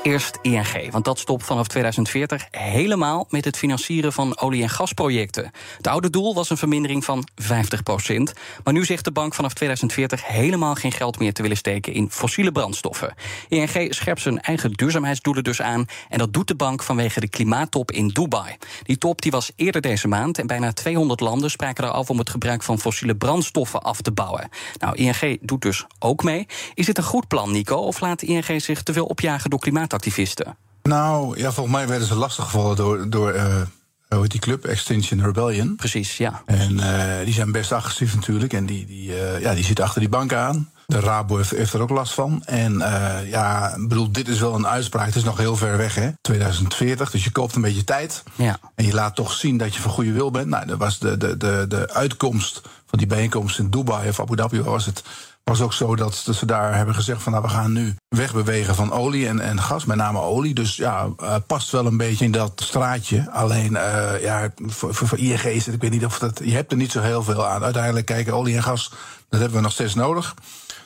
Eerst 0.03 0.39
ING, 0.43 0.91
want 0.91 1.05
dat 1.05 1.19
stopt 1.19 1.45
vanaf 1.45 1.67
2040 1.67 2.47
helemaal 2.51 3.27
met 3.29 3.45
het 3.45 3.57
financieren 3.57 4.13
van 4.13 4.39
olie- 4.39 4.63
en 4.63 4.69
gasprojecten. 4.69 5.51
Het 5.77 5.87
oude 5.87 6.11
doel 6.11 6.35
was 6.35 6.51
een 6.51 6.57
vermindering 6.57 7.05
van 7.05 7.29
50% 7.35 8.33
Maar 8.65 8.73
nu 8.73 8.85
zegt 8.85 9.05
de 9.05 9.13
bank 9.13 9.35
vanaf 9.35 9.55
2040 9.55 10.27
helemaal 10.27 10.75
geen 10.75 10.93
geld 10.93 11.19
meer 11.19 11.33
te 11.33 11.43
willen 11.43 11.57
steken 11.57 11.93
in 11.93 12.11
fossiele 12.11 12.53
brandstoffen. 12.53 13.15
ING 13.49 13.95
scherpt 13.95 14.21
zijn 14.21 14.41
eigen 14.41 14.73
duurzaamheidsdoelen 14.73 15.45
dus 15.45 15.63
aan. 15.63 15.87
En 16.09 16.19
dat 16.19 16.33
doet 16.33 16.49
de 16.49 16.55
bank 16.55 16.83
vanwege 16.83 17.21
de 17.21 17.29
klimaattop 17.29 17.91
in 17.91 18.09
Dubai. 18.09 18.57
Die 18.83 18.99
top 18.99 19.23
die 19.23 19.31
was 19.31 19.53
eerder 19.57 19.81
deze 19.81 20.09
maand 20.09 20.39
en 20.39 20.47
bijna 20.47 20.73
200 20.73 21.21
landen 21.21 21.51
spraken 21.51 21.85
er 21.85 21.91
af 21.91 22.11
om 22.11 22.19
het 22.19 22.31
gebruik 22.31 22.63
van 22.63 22.79
fossiele 22.79 23.17
brandstoffen 23.17 23.83
af 23.83 24.01
te 24.01 24.13
bouwen. 24.13 24.49
Nou, 24.79 24.97
ING 24.97 25.39
doet 25.41 25.63
dus 25.63 25.85
ook 25.99 26.23
mee. 26.23 26.47
Is 26.75 26.87
dit 26.87 26.99
een 26.99 27.05
goed 27.05 27.29
plan, 27.29 27.53
Nico? 27.53 27.77
Of 27.77 28.01
laat 28.01 28.23
ING 28.23 28.63
zich 28.63 28.83
te 28.83 28.93
veel 28.93 29.07
opjagen 29.07 29.51
door 29.51 29.61
klimaatactivisten? 29.91 30.57
Nou, 30.83 31.39
ja, 31.39 31.53
volgens 31.53 31.77
mij 31.77 31.89
werden 31.89 32.09
ze 32.09 32.15
lastiggevallen 32.15 32.77
door, 32.77 33.11
door 33.11 33.31
eh, 33.31 33.63
hoe 34.09 34.21
heet 34.21 34.31
die 34.31 34.41
club? 34.41 34.65
Extinction 34.65 35.23
Rebellion. 35.23 35.77
Precies, 35.77 36.17
ja. 36.17 36.43
En 36.47 36.81
eh, 36.81 37.25
die 37.25 37.35
zijn 37.35 37.53
best 37.53 37.73
agressief 37.73 38.15
natuurlijk. 38.15 38.53
En 38.53 38.67
die, 38.67 38.87
die, 38.87 39.15
eh, 39.15 39.41
ja, 39.41 39.55
die 39.55 39.65
zitten 39.65 39.85
achter 39.85 40.01
die 40.01 40.09
banken 40.09 40.39
aan. 40.39 40.71
De 40.87 41.01
Rabo 41.01 41.37
heeft, 41.37 41.51
heeft 41.51 41.73
er 41.73 41.81
ook 41.81 41.91
last 41.91 42.15
van. 42.15 42.43
En 42.45 42.75
uh, 42.75 43.31
ja, 43.31 43.75
bedoel, 43.79 44.13
dit 44.13 44.29
is 44.29 44.41
wel 44.41 44.55
een 44.55 44.67
uitspraak. 44.67 45.07
Het 45.07 45.17
is 45.17 45.25
nog 45.25 45.39
heel 45.39 45.57
ver 45.57 45.77
weg, 45.77 45.95
hè? 45.95 46.11
2040. 46.21 47.11
Dus 47.11 47.25
je 47.25 47.31
koopt 47.31 47.55
een 47.55 47.63
beetje 47.63 47.85
tijd. 47.85 48.23
Ja. 48.35 48.59
En 48.75 48.87
je 48.87 48.95
laat 48.95 49.15
toch 49.15 49.33
zien 49.33 49.57
dat 49.57 49.75
je 49.75 49.81
van 49.81 49.91
goede 49.91 50.13
wil 50.13 50.31
bent. 50.31 50.47
Nou, 50.47 50.67
dat 50.67 50.79
was 50.79 50.99
de, 50.99 51.17
de, 51.17 51.37
de, 51.37 51.65
de 51.69 51.93
uitkomst 51.93 52.63
van 52.87 52.99
die 52.99 53.07
bijeenkomst 53.07 53.59
in 53.59 53.71
Dubai 53.71 54.09
of 54.09 54.21
Abu 54.21 54.37
Dhabi 54.37 54.63
was 54.63 54.87
het 54.87 55.03
was 55.51 55.61
ook 55.61 55.73
zo 55.73 55.97
dat, 55.97 56.15
ze 56.15 56.47
daar 56.47 56.77
hebben 56.77 56.95
gezegd 56.95 57.23
van 57.23 57.33
nou, 57.33 57.45
we 57.45 57.51
gaan 57.51 57.73
nu 57.73 57.95
wegbewegen 58.09 58.75
van 58.75 58.93
olie 58.93 59.29
en, 59.29 59.41
en 59.41 59.61
gas, 59.61 59.85
met 59.85 59.97
name 59.97 60.21
olie. 60.21 60.55
Dus 60.55 60.77
ja, 60.77 61.09
uh, 61.21 61.35
past 61.47 61.71
wel 61.71 61.87
een 61.87 61.97
beetje 61.97 62.25
in 62.25 62.31
dat 62.31 62.53
straatje. 62.65 63.31
Alleen 63.31 63.73
uh, 63.73 64.23
ja, 64.23 64.53
voor, 64.57 64.95
voor, 64.95 65.09
voor 65.09 65.19
ING 65.19 65.43
is 65.43 65.67
het, 65.67 65.75
ik 65.75 65.81
weet 65.81 65.91
niet 65.91 66.05
of 66.05 66.19
dat. 66.19 66.41
Je 66.45 66.53
hebt 66.53 66.71
er 66.71 66.77
niet 66.77 66.91
zo 66.91 67.01
heel 67.01 67.23
veel 67.23 67.47
aan. 67.47 67.65
Uiteindelijk 67.65 68.07
kijken, 68.07 68.35
olie 68.35 68.57
en 68.57 68.63
gas, 68.63 68.93
dat 69.29 69.41
hebben 69.41 69.59
we 69.59 69.65
nog 69.65 69.73
steeds 69.73 69.95
nodig. 69.95 70.35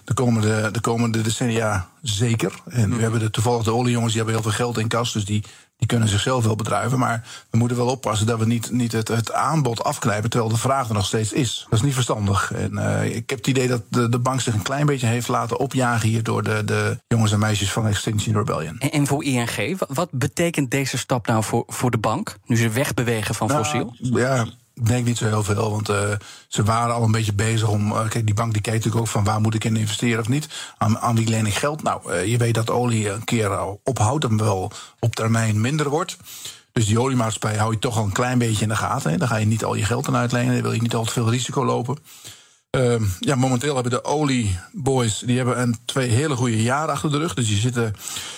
De 0.05 0.15
komende, 0.15 0.71
de 0.71 0.81
komende 0.81 1.21
decennia 1.21 1.89
zeker. 2.03 2.53
En 2.69 2.89
nu 2.89 3.01
hebben 3.01 3.21
de 3.21 3.31
toevallig 3.31 3.65
de 3.65 3.73
oliejongens, 3.73 4.13
die 4.13 4.23
hebben 4.23 4.41
heel 4.41 4.51
veel 4.51 4.65
geld 4.65 4.79
in 4.79 4.89
kas, 4.89 5.13
dus 5.13 5.25
die 5.25 5.45
die 5.77 5.87
kunnen 5.87 6.09
zichzelf 6.09 6.45
wel 6.45 6.57
bedrijven. 6.57 6.99
Maar 6.99 7.27
we 7.51 7.59
moeten 7.59 7.77
wel 7.77 7.87
oppassen 7.87 8.27
dat 8.27 8.39
we 8.39 8.47
niet, 8.47 8.71
niet 8.71 8.93
het, 8.93 9.09
het 9.09 9.33
aanbod 9.33 9.85
afknijpen 9.85 10.31
terwijl 10.31 10.53
de 10.53 10.59
vraag 10.59 10.89
er 10.89 10.95
nog 10.95 11.07
steeds 11.07 11.33
is. 11.33 11.67
Dat 11.71 11.79
is 11.79 11.85
niet 11.85 11.95
verstandig. 11.95 12.53
En 12.53 12.73
uh, 12.73 13.05
ik 13.05 13.31
heb 13.31 13.39
het 13.39 13.47
idee 13.47 13.69
dat 13.69 13.83
de, 13.89 14.09
de 14.09 14.19
bank 14.19 14.41
zich 14.41 14.55
een 14.55 14.63
klein 14.63 14.87
beetje 14.87 15.07
heeft 15.07 15.29
laten 15.29 15.59
opjagen 15.59 16.09
hier 16.09 16.23
door 16.23 16.43
de, 16.43 16.65
de 16.65 16.99
jongens 17.07 17.33
en 17.33 17.39
meisjes 17.39 17.73
van 17.73 17.87
Extinction 17.87 18.37
Rebellion. 18.37 18.79
En, 18.79 18.91
en 18.91 19.07
voor 19.07 19.25
ING, 19.25 19.79
wat 19.89 20.09
betekent 20.11 20.71
deze 20.71 20.99
stap 20.99 21.27
nou 21.27 21.45
voor, 21.45 21.65
voor 21.67 21.91
de 21.91 21.99
bank? 21.99 22.37
Nu 22.45 22.57
ze 22.57 22.69
wegbewegen 22.69 23.35
van 23.35 23.47
nou, 23.47 23.65
fossiel? 23.65 23.95
Ja, 23.99 24.47
denk 24.83 25.07
niet 25.07 25.19
zo 25.19 25.27
heel 25.27 25.43
veel, 25.43 25.71
want 25.71 25.89
uh, 25.89 25.97
ze 26.49 26.63
waren 26.63 26.95
al 26.95 27.03
een 27.03 27.11
beetje 27.11 27.35
bezig 27.35 27.69
om. 27.69 27.91
Uh, 27.91 28.09
kijk, 28.09 28.27
die 28.27 28.35
bank 28.35 28.53
die 28.53 28.63
kijkt 28.63 28.79
natuurlijk 28.79 29.07
ook 29.07 29.13
van 29.13 29.25
waar 29.25 29.41
moet 29.41 29.55
ik 29.55 29.65
in 29.65 29.77
investeren 29.77 30.21
of 30.21 30.29
niet. 30.29 30.49
Aan, 30.79 30.99
aan 30.99 31.17
wie 31.17 31.29
leen 31.29 31.47
ik 31.47 31.55
geld? 31.55 31.83
Nou, 31.83 32.13
uh, 32.13 32.27
je 32.27 32.37
weet 32.37 32.55
dat 32.55 32.71
olie 32.71 33.11
een 33.11 33.25
keer 33.25 33.79
ophoudt 33.83 34.25
en 34.25 34.37
wel 34.37 34.73
op 34.99 35.15
termijn 35.15 35.61
minder 35.61 35.89
wordt. 35.89 36.17
Dus 36.73 36.87
die 36.87 37.01
oliemaatschappij 37.01 37.59
hou 37.59 37.73
je 37.73 37.79
toch 37.79 37.97
al 37.97 38.05
een 38.05 38.13
klein 38.13 38.39
beetje 38.39 38.63
in 38.63 38.69
de 38.69 38.77
gaten. 38.77 39.11
Hè. 39.11 39.17
Dan 39.17 39.29
ga 39.29 39.37
je 39.37 39.47
niet 39.47 39.65
al 39.65 39.75
je 39.75 39.85
geld 39.85 40.09
aan 40.09 40.17
uitlenen, 40.17 40.53
dan 40.53 40.63
wil 40.63 40.73
je 40.73 40.83
niet 40.83 40.95
al 40.95 41.05
te 41.05 41.13
veel 41.13 41.31
risico 41.31 41.65
lopen. 41.65 41.99
ja, 43.21 43.35
momenteel 43.35 43.75
hebben 43.75 43.93
de 43.93 44.05
olieboys 44.05 45.19
die 45.19 45.37
hebben 45.37 45.61
een, 45.61 45.77
twee 45.85 46.09
hele 46.09 46.37
goede 46.37 46.63
jaren 46.63 46.95
achter 46.95 47.11
de 47.11 47.19
rug. 47.19 47.35
Dus 47.35 47.47
die 47.47 47.59
zitten, 47.59 47.95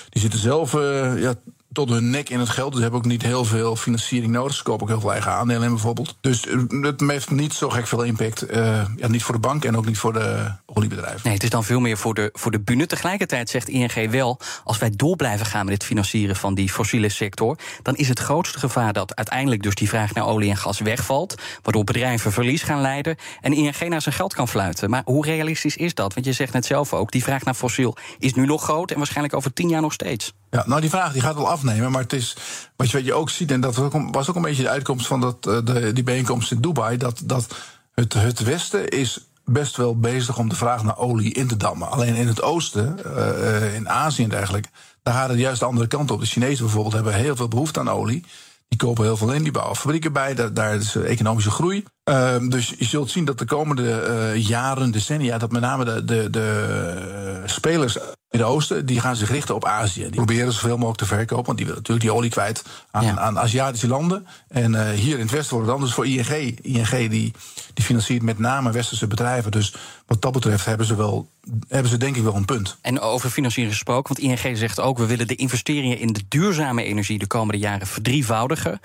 die 0.09 0.23
zitten 0.23 0.41
zelf 0.41 0.73
ja, 1.17 1.35
tot 1.77 1.89
hun 1.89 2.11
nek 2.11 2.29
in 2.29 2.39
het 2.39 2.49
geld. 2.49 2.73
Dus 2.73 2.81
hebben 2.81 2.99
ook 2.99 3.07
niet 3.07 3.23
heel 3.23 3.45
veel 3.45 3.77
financiering 3.77 4.33
nodig. 4.33 4.55
Ze 4.55 4.63
kopen 4.63 4.83
ook 4.83 4.89
heel 4.89 5.01
veel 5.01 5.13
eigen 5.13 5.33
aandelen 5.33 5.69
bijvoorbeeld. 5.69 6.17
Dus 6.21 6.47
het 6.81 7.01
heeft 7.01 7.31
niet 7.31 7.53
zo 7.53 7.71
gek 7.71 7.87
veel 7.87 8.03
impact. 8.03 8.51
Uh, 8.51 8.83
ja, 8.97 9.09
niet 9.09 9.23
voor 9.23 9.35
de 9.35 9.41
bank 9.41 9.65
en 9.65 9.77
ook 9.77 9.87
niet 9.87 9.99
voor 9.99 10.13
de 10.13 10.53
oliebedrijven. 10.67 11.21
Nee, 11.25 11.35
het 11.35 11.43
is 11.43 11.51
dan 11.51 11.65
veel 11.65 11.81
meer 11.81 11.97
voor 11.97 12.15
de, 12.15 12.31
voor 12.33 12.51
de. 12.51 12.87
Tegelijkertijd 12.87 13.51
zegt 13.51 13.69
ING 13.69 14.11
wel, 14.11 14.41
als 14.65 14.79
wij 14.79 14.91
door 14.97 15.17
blijven 15.17 15.47
gaan 15.47 15.65
met 15.65 15.75
het 15.75 15.85
financieren 15.85 16.37
van 16.37 16.55
die 16.55 16.71
fossiele 16.71 17.09
sector, 17.09 17.59
dan 17.83 17.97
is 17.97 18.09
het 18.09 18.19
grootste 18.19 18.59
gevaar 18.59 18.93
dat 18.93 19.15
uiteindelijk 19.15 19.63
dus 19.63 19.75
die 19.75 19.89
vraag 19.89 20.15
naar 20.15 20.27
olie 20.27 20.51
en 20.51 20.57
gas 20.57 20.81
wegvalt. 20.81 21.35
Waardoor 21.63 21.85
bedrijven 21.85 22.33
verlies 22.33 22.63
gaan 22.63 22.81
leiden 22.81 23.17
en 23.41 23.53
ING 23.53 23.89
naar 23.89 24.03
zijn 24.03 24.15
geld 24.15 24.35
kan 24.35 24.49
fluiten. 24.49 24.91
Maar 24.91 25.03
hoe 25.05 25.25
realistisch 25.25 25.77
is 25.77 25.95
dat? 25.95 26.15
Want 26.15 26.27
je 26.27 26.33
zegt 26.33 26.53
net 26.53 26.67
zelf 26.67 26.93
ook, 26.93 27.11
die 27.13 27.23
vraag 27.23 27.45
naar 27.45 27.55
fossiel 27.55 27.97
is 28.19 28.35
nu 28.35 28.47
nog 28.47 28.63
groot 28.63 28.91
en 28.91 28.97
waarschijnlijk 28.97 29.35
over 29.35 29.53
tien 29.53 29.69
jaar 29.69 29.81
nog 29.81 29.93
steeds. 29.93 30.33
Ja, 30.57 30.63
nou 30.67 30.81
die 30.81 30.91
vraag 30.91 31.13
die 31.13 31.23
gaat 31.23 31.35
wel 31.35 31.49
afnemen, 31.49 31.91
maar 31.91 32.03
het 32.03 32.13
is 32.13 32.37
wat 32.77 32.91
je, 32.91 32.97
wat 32.97 33.07
je 33.07 33.15
ook 33.15 33.31
ziet, 33.31 33.51
en 33.51 33.61
dat 33.61 33.77
was 34.11 34.29
ook 34.29 34.37
een 34.37 34.43
beetje 34.43 34.63
de 34.63 34.69
uitkomst 34.69 35.07
van 35.07 35.21
dat, 35.21 35.43
de, 35.43 35.91
die 35.93 36.05
bijeenkomst 36.05 36.51
in 36.51 36.61
Dubai, 36.61 36.97
dat, 36.97 37.21
dat 37.25 37.55
het, 37.95 38.13
het 38.13 38.43
Westen 38.43 38.89
is 38.89 39.21
best 39.45 39.77
wel 39.77 39.99
bezig 39.99 40.39
om 40.39 40.49
de 40.49 40.55
vraag 40.55 40.83
naar 40.85 40.99
olie 40.99 41.33
in 41.33 41.47
te 41.47 41.57
dammen. 41.57 41.91
Alleen 41.91 42.15
in 42.15 42.27
het 42.27 42.43
oosten, 42.43 42.99
uh, 43.07 43.75
in 43.75 43.89
Azië 43.89 44.23
en 44.23 44.29
dergelijke, 44.29 44.69
daar 45.03 45.15
gaat 45.15 45.29
het 45.29 45.39
juist 45.39 45.61
de 45.61 45.67
andere 45.67 45.87
kant 45.87 46.11
op. 46.11 46.21
De 46.21 46.27
Chinezen 46.27 46.65
bijvoorbeeld 46.65 46.95
hebben 46.95 47.15
heel 47.15 47.37
veel 47.37 47.49
behoefte 47.49 47.81
aan 47.81 47.91
olie. 47.91 48.25
Die 48.69 48.79
kopen 48.79 49.05
heel 49.05 49.17
veel 49.17 49.33
in, 49.33 49.43
die 49.43 49.53
bouwen 49.53 49.77
fabrieken 49.77 50.13
bij. 50.13 50.35
Daar, 50.35 50.55
daar 50.55 50.75
is 50.75 50.97
economische 50.97 51.51
groei. 51.51 51.85
Uh, 52.11 52.35
dus 52.49 52.75
je 52.79 52.85
zult 52.85 53.11
zien 53.11 53.25
dat 53.25 53.39
de 53.39 53.45
komende 53.45 54.33
jaren, 54.37 54.91
decennia, 54.91 55.39
dat 55.39 55.53
met 55.53 55.61
name 55.61 55.85
de, 55.85 56.05
de, 56.05 56.31
de 56.31 57.43
spelers 57.45 57.99
in 58.37 58.43
het 58.43 58.53
oosten, 58.53 58.87
die 58.87 59.01
gaan 59.01 59.17
zich 59.17 59.31
richten 59.31 59.55
op 59.55 59.65
Azië. 59.65 60.01
Die 60.01 60.11
proberen 60.11 60.53
zoveel 60.53 60.77
mogelijk 60.77 60.99
te 60.99 61.07
verkopen, 61.07 61.45
want 61.45 61.57
die 61.57 61.67
willen 61.67 61.83
natuurlijk 61.83 62.07
die 62.07 62.17
olie 62.17 62.31
kwijt 62.31 62.65
aan, 62.91 63.05
ja. 63.05 63.19
aan 63.19 63.39
Aziatische 63.39 63.89
landen. 63.89 64.27
En 64.49 64.73
uh, 64.73 64.91
hier 64.91 65.15
in 65.15 65.21
het 65.21 65.31
westen 65.31 65.51
wordt 65.51 65.67
het 65.67 65.77
anders 65.77 65.95
voor 65.95 66.07
ING. 66.07 66.59
ING 66.63 67.11
die, 67.11 67.33
die 67.75 67.85
financiert 67.85 68.23
met 68.23 68.39
name 68.39 68.73
westerse 68.73 69.07
bedrijven. 69.07 69.51
Dus 69.51 69.75
wat 70.07 70.23
dat 70.23 70.33
betreft 70.33 70.65
hebben 70.65 70.87
ze, 70.87 70.97
wel, 70.97 71.29
hebben 71.69 71.91
ze 71.91 71.97
denk 71.97 72.17
ik 72.17 72.23
wel 72.23 72.35
een 72.35 72.45
punt. 72.45 72.77
En 72.81 73.01
over 73.01 73.31
financiering 73.31 73.75
gesproken, 73.75 74.15
want 74.15 74.43
ING 74.43 74.57
zegt 74.57 74.81
ook... 74.81 74.99
we 74.99 75.07
willen 75.07 75.27
de 75.27 75.37
investeringen 75.37 75.99
in 75.99 76.13
de 76.13 76.23
duurzame 76.29 76.85
energie 76.85 77.19
de 77.19 77.27
komende 77.27 77.61
jaren 77.61 77.87
verdrievoudigen. 77.87 78.81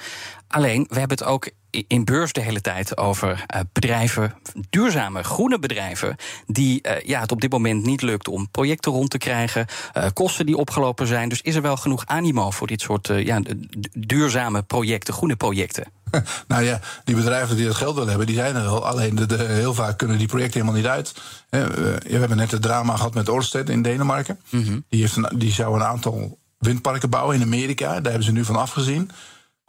Alleen, 0.48 0.86
we 0.90 1.00
hebben 1.00 1.18
het 1.18 1.28
ook 1.28 1.50
in 1.88 2.06
beurs 2.06 2.34
de 2.34 2.42
hele 2.42 2.62
tijd 2.62 2.98
over 2.98 3.46
uh, 3.56 3.62
bedrijven, 3.74 4.34
duurzame 4.70 5.24
groene 5.24 5.60
bedrijven, 5.60 6.16
die 6.48 6.80
uh, 6.84 7.00
ja, 7.00 7.20
het 7.22 7.32
op 7.32 7.42
dit 7.42 7.52
moment 7.52 7.86
niet 7.86 8.02
lukt 8.02 8.28
om 8.28 8.50
projecten 8.52 8.92
rond 8.92 9.10
te 9.10 9.18
krijgen, 9.18 9.66
uh, 9.98 10.06
kosten 10.14 10.46
die 10.46 10.58
opgelopen 10.58 11.08
zijn. 11.08 11.30
Dus 11.30 11.42
is 11.42 11.56
er 11.56 11.62
wel 11.62 11.78
genoeg 11.78 12.06
animo 12.06 12.52
voor 12.52 12.68
dit 12.68 12.82
soort 12.82 13.08
ja, 13.08 13.42
duurzame 13.92 14.62
projecten, 14.62 15.14
groene 15.14 15.36
projecten? 15.36 15.86
Nou 16.48 16.64
ja, 16.64 16.80
die 17.04 17.16
bedrijven 17.16 17.56
die 17.56 17.66
dat 17.66 17.76
geld 17.76 17.94
willen 17.94 18.10
hebben, 18.10 18.28
die 18.28 18.36
zijn 18.36 18.56
er 18.56 18.64
wel. 18.64 18.86
Alleen 18.86 19.16
de, 19.16 19.26
de, 19.26 19.44
heel 19.44 19.74
vaak 19.74 19.98
kunnen 19.98 20.18
die 20.18 20.28
projecten 20.28 20.62
helemaal 20.62 20.82
niet 20.82 20.90
uit. 20.90 21.14
we 21.50 22.18
hebben 22.18 22.38
net 22.38 22.52
het 22.52 22.62
drama 22.62 22.96
gehad 22.96 23.14
met 23.14 23.30
Orsted 23.30 23.70
in 23.70 23.82
Denemarken. 23.82 24.40
Mm 24.50 24.64
-hmm. 24.64 24.84
die, 24.90 25.02
heeft 25.02 25.16
een, 25.16 25.30
die 25.36 25.52
zou 25.52 25.76
een 25.76 25.84
aantal 25.84 26.38
windparken 26.58 27.10
bouwen 27.10 27.36
in 27.36 27.42
Amerika. 27.42 27.88
Daar 27.88 28.04
hebben 28.04 28.24
ze 28.24 28.32
nu 28.32 28.46
van 28.46 28.56
afgezien 28.56 29.12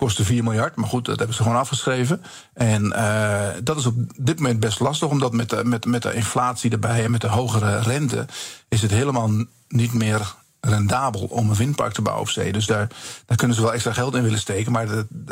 kostte 0.03 0.25
4 0.25 0.45
miljard, 0.45 0.77
maar 0.77 0.89
goed, 0.89 1.05
dat 1.05 1.19
hebben 1.19 1.37
ze 1.37 1.43
gewoon 1.43 1.59
afgeschreven. 1.59 2.23
En 2.55 2.85
uh, 2.85 3.49
dat 3.63 3.77
is 3.77 3.87
op 3.87 3.95
dit 4.17 4.41
moment 4.41 4.61
best 4.61 4.81
lastig, 4.81 5.09
omdat 5.09 5.33
met 5.33 5.51
de, 5.51 5.65
met, 5.65 5.85
met 5.85 6.03
de 6.03 6.15
inflatie 6.15 6.71
erbij 6.71 7.05
en 7.05 7.11
met 7.11 7.21
de 7.21 7.29
hogere 7.29 7.81
rente 7.81 8.27
is 8.69 8.83
het 8.83 8.91
helemaal 8.91 9.31
niet 9.69 9.93
meer 9.93 10.35
rendabel 10.61 11.21
om 11.21 11.51
een 11.51 11.57
windpark 11.57 11.93
te 11.93 12.03
bouwen 12.03 12.25
op 12.25 12.31
zee. 12.31 12.53
Dus 12.53 12.67
daar, 12.67 12.89
daar 13.27 13.37
kunnen 13.37 13.57
ze 13.57 13.63
wel 13.63 13.73
extra 13.73 13.93
geld 13.93 14.15
in 14.15 14.23
willen 14.23 14.39
steken, 14.39 14.73
maar 14.73 14.87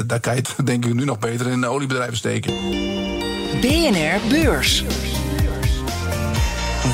daar 0.07 0.21
kan 0.21 0.35
je 0.35 0.41
het 0.41 0.55
denk 0.67 0.87
ik 0.87 0.95
nu 0.95 1.05
nog 1.05 1.19
beter 1.19 1.47
in 1.47 1.61
de 1.61 1.67
oliebedrijven 1.67 2.17
steken. 2.17 2.55
BNR 3.61 4.29
Beurs. 4.29 4.85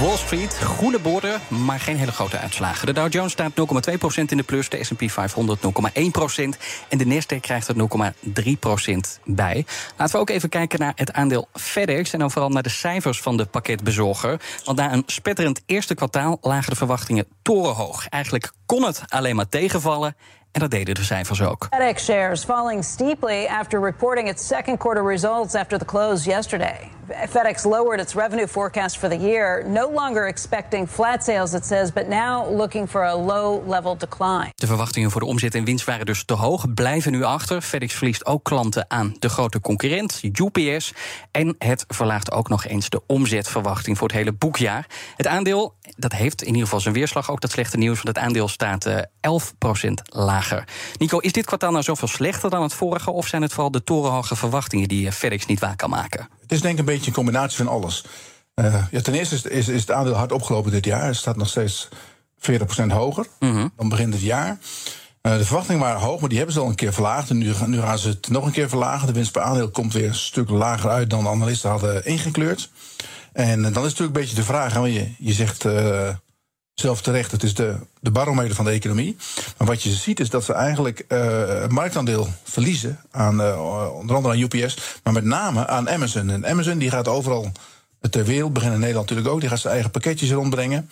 Wall 0.01 0.17
Street, 0.17 0.55
groene 0.55 0.99
borden, 0.99 1.41
maar 1.49 1.81
geen 1.81 1.97
hele 1.97 2.13
grote 2.13 2.39
uitslagen. 2.39 2.87
De 2.87 2.93
Dow 2.93 3.13
Jones 3.13 3.33
staat 3.33 3.51
0,2% 3.51 4.25
in 4.27 4.37
de 4.37 4.43
plus, 4.43 4.69
de 4.69 4.85
S&P 4.85 5.11
500 5.11 5.61
0,1% 5.63 5.69
en 6.89 6.99
de 6.99 7.05
Nasdaq 7.05 7.41
krijgt 7.41 7.69
er 7.69 7.75
0,3% 7.75 9.23
bij. 9.25 9.67
Laten 9.97 10.15
we 10.15 10.21
ook 10.21 10.31
even 10.31 10.49
kijken 10.49 10.79
naar 10.79 10.93
het 10.95 11.13
aandeel 11.13 11.49
FedEx 11.53 12.13
en 12.13 12.19
dan 12.19 12.31
vooral 12.31 12.51
naar 12.51 12.63
de 12.63 12.69
cijfers 12.69 13.21
van 13.21 13.37
de 13.37 13.47
pakketbezorger. 13.47 14.41
Want 14.65 14.79
na 14.79 14.93
een 14.93 15.03
spetterend 15.07 15.63
eerste 15.67 15.95
kwartaal 15.95 16.39
lagen 16.41 16.71
de 16.71 16.77
verwachtingen 16.77 17.27
torenhoog. 17.43 18.09
Eigenlijk 18.09 18.53
kon 18.67 18.85
het 18.85 19.03
alleen 19.09 19.37
maar 19.37 19.49
tegenvallen. 19.49 20.17
En 20.53 20.61
dat 20.61 20.71
deden 20.71 20.95
de 20.95 21.05
cijfers 21.05 21.43
ook. 21.43 21.67
FedEx 21.71 22.05
shares 22.05 22.45
falling 22.45 22.85
steeply 22.85 23.47
after 23.47 23.81
reporting 23.81 24.29
its 24.29 24.47
second 24.47 24.79
quarter 24.79 25.07
results 25.07 25.55
after 25.55 25.79
the 25.79 25.85
close 25.85 26.25
yesterday. 26.25 26.96
FedEx 27.29 27.65
lowered 27.65 28.01
its 28.01 28.15
revenue 28.15 28.47
forecast 28.47 28.99
for 28.99 29.09
the 29.09 29.19
year, 29.19 29.65
no 29.69 29.91
longer 29.93 30.27
expecting 30.27 30.89
flat 30.89 31.25
sales, 31.25 31.55
it 31.55 31.65
says, 31.65 31.93
but 31.93 32.09
now 32.09 32.57
looking 32.57 32.89
for 32.89 33.05
a 33.05 33.17
low 33.17 33.69
level 33.69 33.97
decline. 33.97 34.53
De 34.55 34.67
verwachtingen 34.67 35.11
voor 35.11 35.21
de 35.21 35.27
omzet 35.27 35.55
en 35.55 35.65
winst 35.65 35.85
waren 35.85 36.07
dus 36.07 36.25
te 36.25 36.35
hoog, 36.35 36.75
blijven 36.75 37.13
nu 37.13 37.23
achter. 37.23 37.63
FedEx 37.63 37.95
verliest 37.95 38.27
ook 38.27 38.45
klanten 38.45 38.85
aan 38.89 39.15
de 39.19 39.29
grote 39.29 39.61
concurrent, 39.61 40.21
UPS. 40.23 40.93
En 41.31 41.55
het 41.59 41.85
verlaagt 41.89 42.33
ook 42.33 42.49
nog 42.49 42.67
eens 42.67 42.89
de 42.89 43.03
omzetverwachting 43.07 43.99
voor 43.99 44.09
het 44.09 44.17
hele 44.17 44.33
boekjaar. 44.33 44.87
Het 45.17 45.27
aandeel, 45.27 45.75
dat 45.97 46.13
heeft 46.13 46.41
in 46.41 46.49
ieder 46.49 46.63
geval 46.63 46.81
zijn 46.81 46.95
weerslag, 46.95 47.31
ook 47.31 47.41
dat 47.41 47.51
slechte 47.51 47.77
nieuws, 47.77 48.03
want 48.03 48.17
het 48.17 48.27
aandeel 48.27 48.49
staat 48.49 48.87
uh, 48.87 48.97
11% 48.99 48.99
lager. 50.05 50.65
Nico, 50.99 51.19
is 51.19 51.33
dit 51.33 51.47
kwartaal 51.47 51.71
nou 51.71 51.83
zoveel 51.83 52.09
slechter 52.09 52.51
dan 52.51 52.63
het 52.63 52.75
vorige, 52.75 53.11
of 53.11 53.27
zijn 53.27 53.43
het 53.43 53.53
vooral 53.53 53.71
de 53.71 53.85
torenhoge 53.85 54.37
verwachtingen 54.37 54.89
die 54.89 55.13
FedEx 55.13 55.47
niet 55.47 55.61
waar 55.61 55.77
kan 55.77 55.91
maken? 55.91 56.29
Het 56.47 56.55
is 56.57 56.61
denk 56.61 56.73
ik 56.75 56.79
een 56.79 56.95
beetje 56.95 57.07
een 57.07 57.13
combinatie 57.13 57.57
van 57.57 57.69
alles. 57.69 58.05
Uh, 58.55 58.85
ja, 58.91 59.01
ten 59.01 59.15
eerste 59.15 59.35
is, 59.35 59.43
is, 59.43 59.69
is, 59.69 59.81
het 59.81 59.91
aandeel 59.91 60.15
hard 60.15 60.33
opgelopen 60.33 60.71
dit 60.71 60.85
jaar. 60.85 61.07
Het 61.07 61.17
staat 61.17 61.37
nog 61.37 61.49
steeds 61.49 61.89
40% 62.51 62.53
hoger 62.87 63.27
mm 63.41 63.53
-hmm. 63.53 63.73
dan 63.77 63.89
begin 63.89 64.11
dit 64.11 64.21
jaar. 64.21 64.59
Uh, 65.23 65.37
de 65.37 65.45
verwachtingen 65.45 65.81
waren 65.81 66.01
hoog, 66.01 66.21
maar 66.21 66.29
die 66.29 66.39
hebben 66.39 66.55
ze 66.55 66.61
al 66.61 66.69
een 66.69 66.75
keer 66.75 66.93
verlaagd. 66.93 67.31
En 67.31 67.39
nu, 67.39 67.53
nu 67.67 67.81
gaan 67.81 67.99
ze 67.99 68.09
het 68.09 68.29
nog 68.29 68.47
een 68.47 68.53
keer 68.53 68.69
verlagen. 68.69 69.07
De 69.07 69.13
winst 69.13 69.33
per 69.33 69.43
aandeel 69.43 69.71
komt 69.71 69.93
weer 69.93 70.09
een 70.09 70.15
stuk 70.15 70.51
lager 70.51 70.91
uit 70.91 71.11
dan 71.11 71.23
de 71.23 71.31
analisten 71.31 71.71
hadden 71.71 72.05
ingekleurd. 72.05 72.71
En 73.33 73.59
uh, 73.59 73.65
dan 73.65 73.85
is 73.85 73.91
natuurlijk 73.91 74.01
een 74.17 74.23
beetje 74.23 74.37
de 74.37 74.43
vraag: 74.43 74.75
je, 74.75 75.15
je 75.19 75.33
zegt 75.33 75.65
zelf 76.81 77.03
terecht, 77.03 77.31
het 77.31 77.43
is 77.43 77.55
de, 77.55 77.77
de 78.01 78.11
barometer 78.11 78.55
van 78.55 78.65
de 78.65 78.71
economie. 78.71 79.17
Maar 79.59 79.67
wat 79.67 79.83
je 79.83 79.91
ziet 79.91 80.21
is 80.21 80.31
dat 80.31 80.45
ze 80.45 80.53
eigenlijk 80.53 81.05
uh, 81.09 81.67
marktaandeel 81.67 82.29
verliezen 82.45 83.01
aan 83.11 83.41
uh, 83.41 83.91
onder 83.95 84.17
andere 84.17 84.35
aan 84.35 84.41
UPS, 84.41 84.77
maar 85.03 85.13
met 85.13 85.25
name 85.25 85.67
aan 85.67 85.91
Amazon. 85.91 86.31
En 86.31 86.47
Amazon 86.47 86.79
die 86.79 86.91
gaat 86.91 87.09
overal 87.09 87.53
ter 88.11 88.25
wereld. 88.25 88.53
Beginnen 88.53 88.75
in 88.75 88.83
Nederland 88.83 89.09
natuurlijk 89.09 89.35
ook. 89.35 89.41
Die 89.41 89.51
gaat 89.51 89.61
zijn 89.61 89.73
eigen 89.73 89.91
pakketjes 89.91 90.31
rondbrengen. 90.31 90.91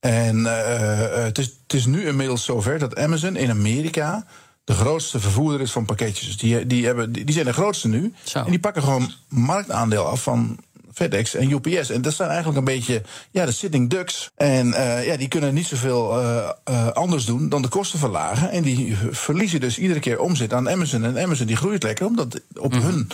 En 0.00 0.38
uh, 0.38 1.24
het, 1.24 1.38
is, 1.38 1.46
het 1.62 1.72
is 1.72 1.86
nu 1.86 2.06
inmiddels 2.06 2.44
zover 2.44 2.78
dat 2.78 2.96
Amazon 2.96 3.36
in 3.36 3.50
Amerika 3.50 4.26
de 4.64 4.74
grootste 4.74 5.20
vervoerder 5.20 5.60
is 5.60 5.72
van 5.72 5.84
pakketjes. 5.84 6.26
Dus 6.26 6.36
die, 6.36 6.66
die, 6.66 6.86
hebben, 6.86 7.12
die 7.12 7.32
zijn 7.32 7.44
de 7.44 7.52
grootste 7.52 7.88
nu. 7.88 8.14
En 8.32 8.50
die 8.50 8.60
pakken 8.60 8.82
gewoon 8.82 9.12
marktaandeel 9.28 10.06
af 10.06 10.22
van 10.22 10.58
FedEx 10.92 11.34
en 11.34 11.50
UPS. 11.50 11.90
En 11.90 12.02
dat 12.02 12.14
zijn 12.14 12.28
eigenlijk 12.28 12.58
een 12.58 12.74
beetje 12.74 13.02
ja, 13.30 13.46
de 13.46 13.52
sitting 13.52 13.90
ducks. 13.90 14.30
En 14.36 14.66
uh, 14.66 15.06
ja, 15.06 15.16
die 15.16 15.28
kunnen 15.28 15.54
niet 15.54 15.66
zoveel 15.66 16.20
uh, 16.20 16.50
uh, 16.70 16.88
anders 16.88 17.24
doen 17.24 17.48
dan 17.48 17.62
de 17.62 17.68
kosten 17.68 17.98
verlagen. 17.98 18.50
En 18.50 18.62
die 18.62 18.96
verliezen 19.10 19.60
dus 19.60 19.78
iedere 19.78 20.00
keer 20.00 20.20
omzet 20.20 20.52
aan 20.52 20.70
Amazon. 20.70 21.04
En 21.04 21.18
Amazon 21.18 21.46
die 21.46 21.56
groeit 21.56 21.82
lekker, 21.82 22.06
omdat 22.06 22.40
op 22.54 22.72
mm 22.72 22.80
-hmm. 22.80 22.88
hun 22.90 23.08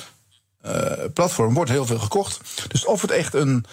platform 1.12 1.54
wordt 1.54 1.70
heel 1.70 1.86
veel 1.86 1.98
gekocht. 1.98 2.40
Dus 2.68 2.84
of 2.84 3.02
het 3.02 3.10
echt 3.10 3.34
een 3.34 3.64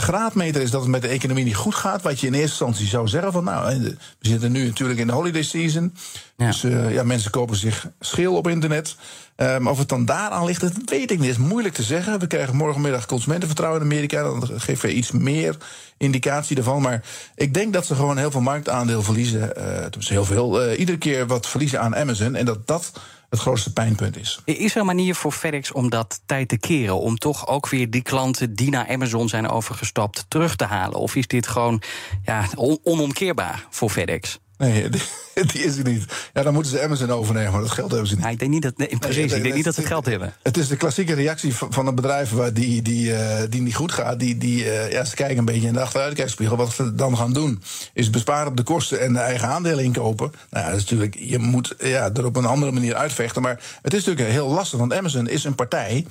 graadmeter 0.00 0.62
is 0.62 0.70
dat 0.70 0.80
het 0.80 0.90
met 0.90 1.02
de 1.02 1.08
economie 1.08 1.44
niet 1.44 1.56
goed 1.56 1.74
gaat. 1.74 2.02
Wat 2.02 2.20
je 2.20 2.26
in 2.26 2.34
eerste 2.34 2.48
instantie 2.48 2.86
zou 2.86 3.08
zeggen 3.08 3.32
van 3.32 3.44
nou, 3.44 3.80
we 3.80 3.96
zitten 4.20 4.52
nu 4.52 4.66
natuurlijk 4.66 4.98
in 4.98 5.06
de 5.06 5.12
holiday 5.12 5.42
season. 5.42 5.94
Ja. 6.36 6.46
Dus 6.46 6.64
uh, 6.64 6.94
ja, 6.94 7.02
mensen 7.02 7.30
kopen 7.30 7.56
zich 7.56 7.88
schil 8.00 8.36
op 8.36 8.48
internet. 8.48 8.96
Um, 9.36 9.68
of 9.68 9.78
het 9.78 9.88
dan 9.88 10.04
daaraan 10.04 10.44
ligt, 10.44 10.60
dat 10.60 10.72
weet 10.84 11.10
ik 11.10 11.18
niet. 11.18 11.28
Het 11.28 11.38
is 11.38 11.46
moeilijk 11.46 11.74
te 11.74 11.82
zeggen. 11.82 12.18
We 12.18 12.26
krijgen 12.26 12.56
morgenmiddag 12.56 13.06
consumentenvertrouwen 13.06 13.80
in 13.80 13.86
Amerika. 13.86 14.22
Dan 14.22 14.48
geven 14.60 14.88
we 14.88 14.94
iets 14.94 15.10
meer 15.10 15.56
indicatie 15.96 16.56
ervan. 16.56 16.82
Maar 16.82 17.02
ik 17.34 17.54
denk 17.54 17.72
dat 17.72 17.86
ze 17.86 17.94
gewoon 17.94 18.18
heel 18.18 18.30
veel 18.30 18.40
marktaandeel 18.40 19.02
verliezen. 19.02 19.52
Uh, 19.58 19.64
dus 19.90 20.08
heel 20.08 20.24
veel. 20.24 20.66
Uh, 20.66 20.78
iedere 20.78 20.98
keer 20.98 21.26
wat 21.26 21.46
verliezen 21.46 21.80
aan 21.80 21.96
Amazon. 21.96 22.34
En 22.34 22.44
dat 22.44 22.66
dat 22.66 22.92
het 23.30 23.40
grootste 23.40 23.72
pijnpunt 23.72 24.16
is. 24.16 24.40
Is 24.44 24.74
er 24.74 24.80
een 24.80 24.86
manier 24.86 25.14
voor 25.14 25.32
FedEx 25.32 25.72
om 25.72 25.90
dat 25.90 26.20
tijd 26.26 26.48
te 26.48 26.58
keren? 26.58 27.00
Om 27.00 27.18
toch 27.18 27.46
ook 27.46 27.68
weer 27.68 27.90
die 27.90 28.02
klanten 28.02 28.54
die 28.54 28.70
naar 28.70 28.88
Amazon 28.88 29.28
zijn 29.28 29.48
overgestapt 29.48 30.24
terug 30.28 30.56
te 30.56 30.64
halen? 30.64 30.98
Of 30.98 31.16
is 31.16 31.26
dit 31.26 31.46
gewoon 31.46 31.82
ja, 32.24 32.46
on 32.54 32.78
onomkeerbaar 32.82 33.66
voor 33.70 33.90
FedEx? 33.90 34.38
Nee, 34.60 34.88
die, 34.88 35.02
die, 35.34 35.64
is 35.64 35.76
er 35.76 35.84
niet. 35.84 36.04
Ja, 36.32 36.42
dan 36.42 36.52
moeten 36.52 36.72
ze 36.72 36.82
Amazon 36.82 37.10
overnemen, 37.10 37.52
maar 37.52 37.60
dat 37.60 37.70
geld 37.70 37.90
hebben 37.90 38.08
ze 38.08 38.14
niet. 38.14 38.24
Ja, 38.24 38.30
ik 38.30 38.38
denk 38.38 38.50
niet 38.50 38.62
dat, 38.62 38.76
nee, 38.76 38.98
precies, 38.98 39.16
nee, 39.16 39.36
ik 39.36 39.42
denk 39.42 39.54
niet 39.54 39.64
dat 39.64 39.74
ze 39.74 39.80
het 39.80 39.88
geld 39.88 40.06
hebben. 40.06 40.34
Het 40.42 40.56
is 40.56 40.68
de 40.68 40.76
klassieke 40.76 41.14
reactie 41.14 41.54
van, 41.54 41.72
van 41.72 41.86
een 41.86 41.94
bedrijf 41.94 42.30
waar 42.30 42.52
die, 42.52 42.82
die, 42.82 43.10
uh, 43.10 43.40
die 43.48 43.60
niet 43.60 43.74
goed 43.74 43.92
gaat. 43.92 44.18
Die, 44.18 44.38
die, 44.38 44.64
uh, 44.64 44.92
ja, 44.92 45.04
ze 45.04 45.14
kijken 45.14 45.38
een 45.38 45.44
beetje 45.44 45.66
in 45.66 45.72
de 45.72 45.80
achteruitkijkspiegel. 45.80 46.56
Wat 46.56 46.72
ze 46.72 46.94
dan 46.94 47.16
gaan 47.16 47.32
doen, 47.32 47.62
is 47.92 48.10
besparen 48.10 48.48
op 48.48 48.56
de 48.56 48.62
kosten 48.62 49.00
en 49.00 49.12
de 49.12 49.18
eigen 49.18 49.48
aandelen 49.48 49.84
inkopen. 49.84 50.32
Nou, 50.50 50.64
ja, 50.64 50.70
dat 50.70 50.80
is 50.80 50.90
natuurlijk, 50.90 51.16
je 51.18 51.38
moet 51.38 51.74
ja, 51.78 52.10
er 52.12 52.24
op 52.24 52.36
een 52.36 52.46
andere 52.46 52.72
manier 52.72 52.94
uitvechten. 52.94 53.42
Maar 53.42 53.60
het 53.82 53.94
is 53.94 54.04
natuurlijk 54.04 54.34
heel 54.34 54.48
lastig, 54.48 54.78
want 54.78 54.92
Amazon 54.92 55.28
is 55.28 55.44
een 55.44 55.54
partij 55.54 56.04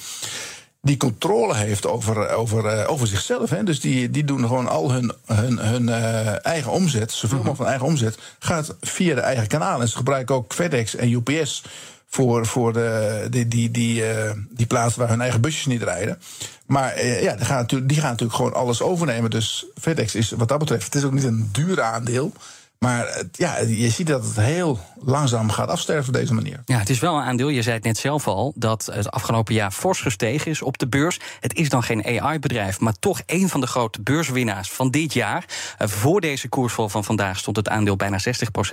die 0.82 0.98
controle 0.98 1.56
heeft 1.56 1.88
over, 1.88 2.30
over, 2.30 2.80
uh, 2.80 2.92
over 2.92 3.08
zichzelf. 3.08 3.50
Hè. 3.50 3.64
Dus 3.64 3.80
die, 3.80 4.10
die 4.10 4.24
doen 4.24 4.40
gewoon 4.40 4.68
al 4.68 4.92
hun, 4.92 5.12
hun, 5.26 5.58
hun 5.58 5.88
uh, 5.88 6.46
eigen 6.46 6.72
omzet, 6.72 7.12
zoveel 7.12 7.38
mogelijk 7.38 7.58
van 7.58 7.68
eigen 7.68 7.88
omzet, 7.88 8.18
gaat 8.40 8.76
via 8.82 9.16
de 9.16 9.22
eigen 9.22 9.48
kanalen. 9.48 9.82
En 9.82 9.88
ze 9.88 9.98
gebruiken 9.98 10.36
ook 10.36 10.54
FedEx 10.54 10.96
en 10.96 11.12
UPS 11.12 11.64
voor, 12.08 12.46
voor 12.46 12.74
de, 12.74 13.28
die, 13.30 13.48
die, 13.48 13.72
die, 13.72 14.14
uh, 14.14 14.32
die 14.50 14.66
plaatsen 14.66 15.00
waar 15.00 15.10
hun 15.10 15.22
eigen 15.22 15.42
busjes 15.42 15.66
niet 15.66 15.84
rijden. 15.84 16.22
Maar 16.66 17.06
ja, 17.06 17.36
die 17.36 17.46
gaan, 17.46 17.58
natuurlijk, 17.58 17.92
die 17.92 18.00
gaan 18.00 18.10
natuurlijk 18.10 18.38
gewoon 18.38 18.54
alles 18.54 18.82
overnemen. 18.82 19.30
Dus 19.30 19.66
FedEx 19.82 20.16
is 20.16 20.32
wat 20.32 20.48
dat 20.48 20.60
betreft, 20.60 20.84
het 20.84 20.96
is 20.96 21.04
ook 21.04 21.14
niet 21.14 21.24
een 21.24 21.50
duur 21.52 21.82
aandeel. 21.82 22.34
Maar 22.80 23.24
ja, 23.32 23.58
je 23.58 23.90
ziet 23.90 24.08
dat 24.08 24.24
het 24.24 24.36
heel 24.36 24.80
langzaam 25.00 25.50
gaat 25.50 25.70
afsterven 25.70 26.08
op 26.08 26.20
deze 26.20 26.34
manier. 26.34 26.62
Ja, 26.66 26.78
het 26.78 26.90
is 26.90 27.00
wel 27.00 27.16
een 27.16 27.24
aandeel. 27.24 27.50
Je 27.50 27.62
zei 27.62 27.76
het 27.76 27.84
net 27.84 27.98
zelf 27.98 28.28
al, 28.28 28.54
dat 28.56 28.90
het 28.92 29.12
afgelopen 29.12 29.54
jaar 29.54 29.72
fors 29.72 30.02
gestegen 30.02 30.52
is 30.52 30.62
op 30.62 30.78
de 30.78 30.88
beurs. 30.88 31.20
Het 31.40 31.54
is 31.54 31.70
dan 31.70 31.84
geen 31.84 32.06
AI-bedrijf, 32.06 32.80
maar 32.80 32.94
toch 33.00 33.22
een 33.26 33.50
van 33.50 33.62
de 33.62 33.68
grote 33.68 34.02
beurswinnaars 34.02 34.72
van 34.72 34.92
dit 34.92 35.14
jaar. 35.14 35.46
Uh, 35.82 35.88
voor 35.88 36.22
deze 36.22 36.50
koersval 36.50 36.90
van 36.90 37.04
vandaag 37.04 37.38
stond 37.38 37.56
het 37.56 37.70
aandeel 37.70 37.96
bijna 37.96 38.20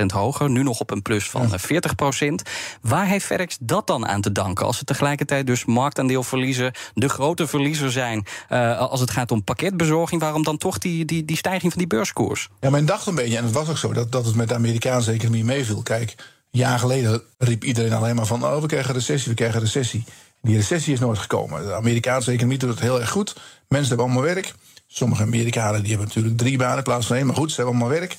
60% 0.03 0.07
hoger. 0.07 0.51
Nu 0.51 0.63
nog 0.63 0.81
op 0.81 0.91
een 0.91 1.03
plus 1.03 1.31
van 1.31 1.49
ja. 1.51 1.83
40%. 2.29 2.35
Waar 2.81 3.07
heeft 3.07 3.25
FedEx 3.25 3.57
dat 3.61 3.87
dan 3.87 4.07
aan 4.07 4.21
te 4.21 4.33
danken? 4.33 4.67
Als 4.67 4.79
ze 4.79 4.85
tegelijkertijd 4.85 5.47
dus 5.47 5.65
marktaandeel 5.65 6.23
verliezen, 6.23 6.73
de 6.95 7.09
grote 7.09 7.47
verliezer 7.47 7.93
zijn. 7.93 8.27
Uh, 8.51 8.79
als 8.79 9.01
het 9.01 9.11
gaat 9.11 9.31
om 9.31 9.45
pakketbezorging, 9.45 10.21
waarom 10.21 10.43
dan 10.43 10.57
toch 10.57 10.79
die, 10.79 11.05
die, 11.05 11.25
die 11.25 11.37
stijging 11.37 11.73
van 11.73 11.81
die 11.81 11.89
beurskoers? 11.89 12.49
Ja, 12.61 12.71
men 12.71 12.87
dacht 12.87 13.07
een 13.07 13.15
beetje, 13.15 13.37
en 13.37 13.45
het 13.45 13.53
was 13.53 13.69
ook 13.69 13.79
zo 13.79 13.95
dat, 13.97 14.13
dat 14.13 14.27
het 14.27 14.35
met 14.35 14.49
de 14.49 14.55
Amerikaanse 14.55 15.13
economie 15.13 15.45
meeviel. 15.45 15.83
Kijk, 15.83 16.15
een 16.51 16.59
jaar 16.59 16.79
geleden 16.79 17.23
riep 17.39 17.65
iedereen 17.65 17.93
alleen 17.93 18.17
maar 18.17 18.27
van... 18.27 18.45
oh, 18.45 18.61
we 18.61 18.67
krijgen 18.67 18.95
recessie, 18.95 19.29
we 19.31 19.37
krijgen 19.37 19.61
recessie. 19.61 20.05
Die 20.43 20.57
recessie 20.57 20.93
is 20.93 21.01
nooit 21.01 21.19
gekomen. 21.19 21.67
De 21.67 21.75
Amerikaanse 21.75 22.31
economie 22.31 22.59
doet 22.59 22.71
het 22.71 22.81
heel 22.81 23.01
erg 23.01 23.11
goed. 23.11 23.37
Mensen 23.69 23.89
hebben 23.89 24.07
allemaal 24.07 24.35
werk. 24.35 24.55
Sommige 24.87 25.23
Amerikanen 25.23 25.81
die 25.81 25.91
hebben 25.91 26.07
natuurlijk 26.07 26.37
drie 26.37 26.59
banen 26.59 26.77
in 26.77 26.83
plaats 26.83 27.07
van 27.07 27.17
één. 27.17 27.27
Maar 27.27 27.37
goed, 27.37 27.51
ze 27.51 27.57
hebben 27.57 27.75
allemaal 27.75 27.99
werk. 27.99 28.17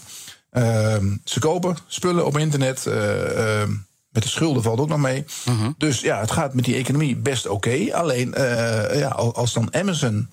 Uh, 0.52 1.12
ze 1.24 1.40
kopen 1.40 1.78
spullen 1.88 2.26
op 2.26 2.38
internet. 2.38 2.86
Uh, 2.88 2.94
uh, 2.94 3.70
met 4.10 4.24
de 4.24 4.30
schulden 4.30 4.64
valt 4.64 4.80
ook 4.80 4.88
nog 4.88 5.00
mee. 5.00 5.26
-huh. 5.44 5.68
Dus 5.78 6.02
ja, 6.02 6.20
het 6.20 6.32
gaat 6.32 6.54
met 6.54 6.66
die 6.66 6.76
economie 6.76 7.16
best 7.16 7.48
oké. 7.48 7.70
Okay. 7.70 7.92
Alleen 7.92 8.34
eh, 8.34 9.00
ja, 9.00 9.08
als 9.10 9.54
dan 9.54 9.74
Amazon 9.74 10.30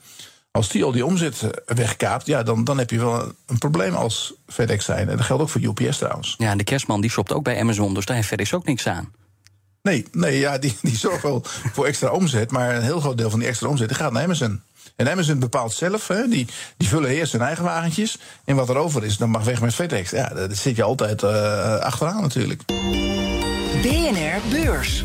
als 0.57 0.69
die 0.69 0.85
al 0.85 0.93
die 0.93 1.07
omzet 1.07 1.47
wegkaapt, 1.67 2.27
ja, 2.27 2.43
dan, 2.43 2.65
dan 2.65 2.79
heb 2.79 2.91
je 2.91 2.99
wel 2.99 3.33
een 3.47 3.59
probleem 3.59 3.95
als 3.95 4.35
FedEx 4.47 4.85
zijn. 4.85 5.09
En 5.09 5.17
dat 5.17 5.27
geldt 5.27 5.43
ook 5.43 5.49
voor 5.49 5.61
UPS 5.61 5.99
trouwens. 5.99 6.35
Ja, 6.39 6.51
en 6.51 6.59
de 6.59 6.65
kerstman 6.65 7.01
die 7.01 7.11
shopt 7.11 7.33
ook 7.33 7.45
bij 7.45 7.61
Amazon, 7.61 7.95
dus 7.95 8.05
daar 8.05 8.17
heeft 8.17 8.29
FedEx 8.29 8.55
ook 8.55 8.65
niks 8.65 8.87
aan. 8.87 9.13
Nee, 9.83 10.07
nee 10.13 10.39
ja, 10.39 10.59
die, 10.59 10.77
die 10.83 10.97
zorgt 10.97 11.23
wel 11.23 11.43
voor 11.45 11.87
extra 11.87 12.11
omzet, 12.11 12.51
maar 12.51 12.77
een 12.77 12.83
heel 12.83 13.01
groot 13.01 13.19
deel 13.19 13.31
van 13.31 13.39
die 13.39 13.49
extra 13.49 13.69
omzet 13.69 13.95
gaat 13.95 14.13
naar 14.13 14.23
Amazon. 14.23 14.63
En 14.97 15.11
Amazon 15.11 15.39
bepaalt 15.39 15.73
zelf, 15.73 16.09
hè, 16.09 16.29
die, 16.29 16.47
die 16.77 16.89
vullen 16.89 17.11
eerst 17.11 17.33
hun 17.33 17.41
eigen 17.41 17.65
wagentjes. 17.65 18.19
En 18.45 18.57
wat 18.57 18.69
er 18.69 18.77
over 18.77 19.05
is, 19.05 19.17
dan 19.17 19.31
mag 19.31 19.45
weg 19.45 19.61
met 19.61 19.75
FedEx. 19.75 20.11
Ja, 20.11 20.29
daar 20.29 20.55
zit 20.55 20.77
je 20.77 20.83
altijd 20.83 21.23
uh, 21.23 21.77
achteraan 21.77 22.21
natuurlijk. 22.21 22.63
BNR 23.83 24.41
Beurs. 24.51 25.05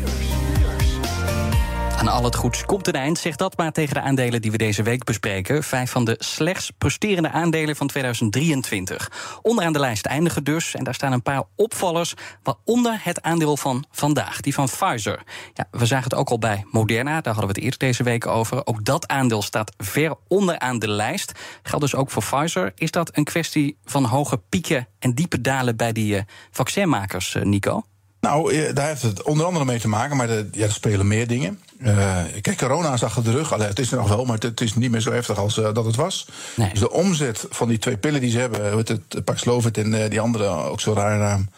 Aan 2.00 2.08
al 2.08 2.24
het 2.24 2.34
goeds 2.34 2.64
komt 2.64 2.86
een 2.86 2.94
eind, 2.94 3.18
zeg 3.18 3.36
dat 3.36 3.56
maar 3.56 3.72
tegen 3.72 3.94
de 3.94 4.00
aandelen 4.00 4.42
die 4.42 4.50
we 4.50 4.56
deze 4.56 4.82
week 4.82 5.04
bespreken. 5.04 5.62
Vijf 5.62 5.90
van 5.90 6.04
de 6.04 6.16
slechts 6.18 6.70
presterende 6.78 7.30
aandelen 7.30 7.76
van 7.76 7.86
2023. 7.86 9.38
Onderaan 9.42 9.72
de 9.72 9.78
lijst 9.78 10.06
eindigen 10.06 10.44
dus, 10.44 10.74
en 10.74 10.84
daar 10.84 10.94
staan 10.94 11.12
een 11.12 11.22
paar 11.22 11.42
opvallers, 11.56 12.14
waaronder 12.42 13.00
het 13.02 13.22
aandeel 13.22 13.56
van 13.56 13.84
vandaag, 13.90 14.40
die 14.40 14.54
van 14.54 14.64
Pfizer. 14.66 15.22
Ja, 15.54 15.66
we 15.70 15.86
zagen 15.86 16.04
het 16.04 16.14
ook 16.14 16.28
al 16.28 16.38
bij 16.38 16.64
Moderna, 16.70 17.20
daar 17.20 17.34
hadden 17.34 17.54
we 17.54 17.60
het 17.60 17.62
eerder 17.64 17.78
deze 17.78 18.02
week 18.02 18.26
over. 18.26 18.66
Ook 18.66 18.84
dat 18.84 19.08
aandeel 19.08 19.42
staat 19.42 19.72
ver 19.76 20.14
onderaan 20.28 20.78
de 20.78 20.88
lijst. 20.88 21.32
Geldt 21.62 21.84
dus 21.84 21.94
ook 21.94 22.10
voor 22.10 22.22
Pfizer. 22.22 22.72
Is 22.74 22.90
dat 22.90 23.16
een 23.16 23.24
kwestie 23.24 23.78
van 23.84 24.04
hoge 24.04 24.40
pieken 24.48 24.88
en 24.98 25.14
diepe 25.14 25.40
dalen 25.40 25.76
bij 25.76 25.92
die 25.92 26.14
uh, 26.14 26.20
vaccinmakers, 26.50 27.34
uh, 27.34 27.42
Nico? 27.42 27.82
Nou, 28.20 28.72
daar 28.72 28.86
heeft 28.86 29.02
het 29.02 29.22
onder 29.22 29.46
andere 29.46 29.64
mee 29.64 29.80
te 29.80 29.88
maken, 29.88 30.16
maar 30.16 30.26
de, 30.26 30.48
ja, 30.52 30.64
er 30.64 30.72
spelen 30.72 31.06
meer 31.06 31.26
dingen. 31.26 31.60
Uh, 31.78 32.18
kijk, 32.40 32.58
corona 32.58 32.92
is 32.92 33.04
achter 33.04 33.24
de 33.24 33.30
rug. 33.30 33.52
Allee, 33.52 33.66
het 33.68 33.78
is 33.78 33.90
er 33.90 33.98
nog 33.98 34.08
wel, 34.08 34.24
maar 34.24 34.38
het, 34.38 34.60
is 34.60 34.74
niet 34.74 34.90
meer 34.90 35.00
zo 35.00 35.12
heftig 35.12 35.38
als 35.38 35.58
uh, 35.58 35.74
dat 35.74 35.84
het 35.84 35.96
was. 35.96 36.28
Nee. 36.56 36.70
Dus 36.70 36.80
de 36.80 36.90
omzet 36.90 37.46
van 37.50 37.68
die 37.68 37.78
twee 37.78 37.96
pillen 37.96 38.20
die 38.20 38.30
ze 38.30 38.38
hebben, 38.38 38.76
het, 38.76 38.88
het 38.88 39.24
Paxlovid 39.24 39.78
en 39.78 39.92
uh, 39.92 40.10
die 40.10 40.20
andere, 40.20 40.46
ook 40.46 40.80
zo 40.80 40.92
raar 40.92 41.18
naam, 41.18 41.48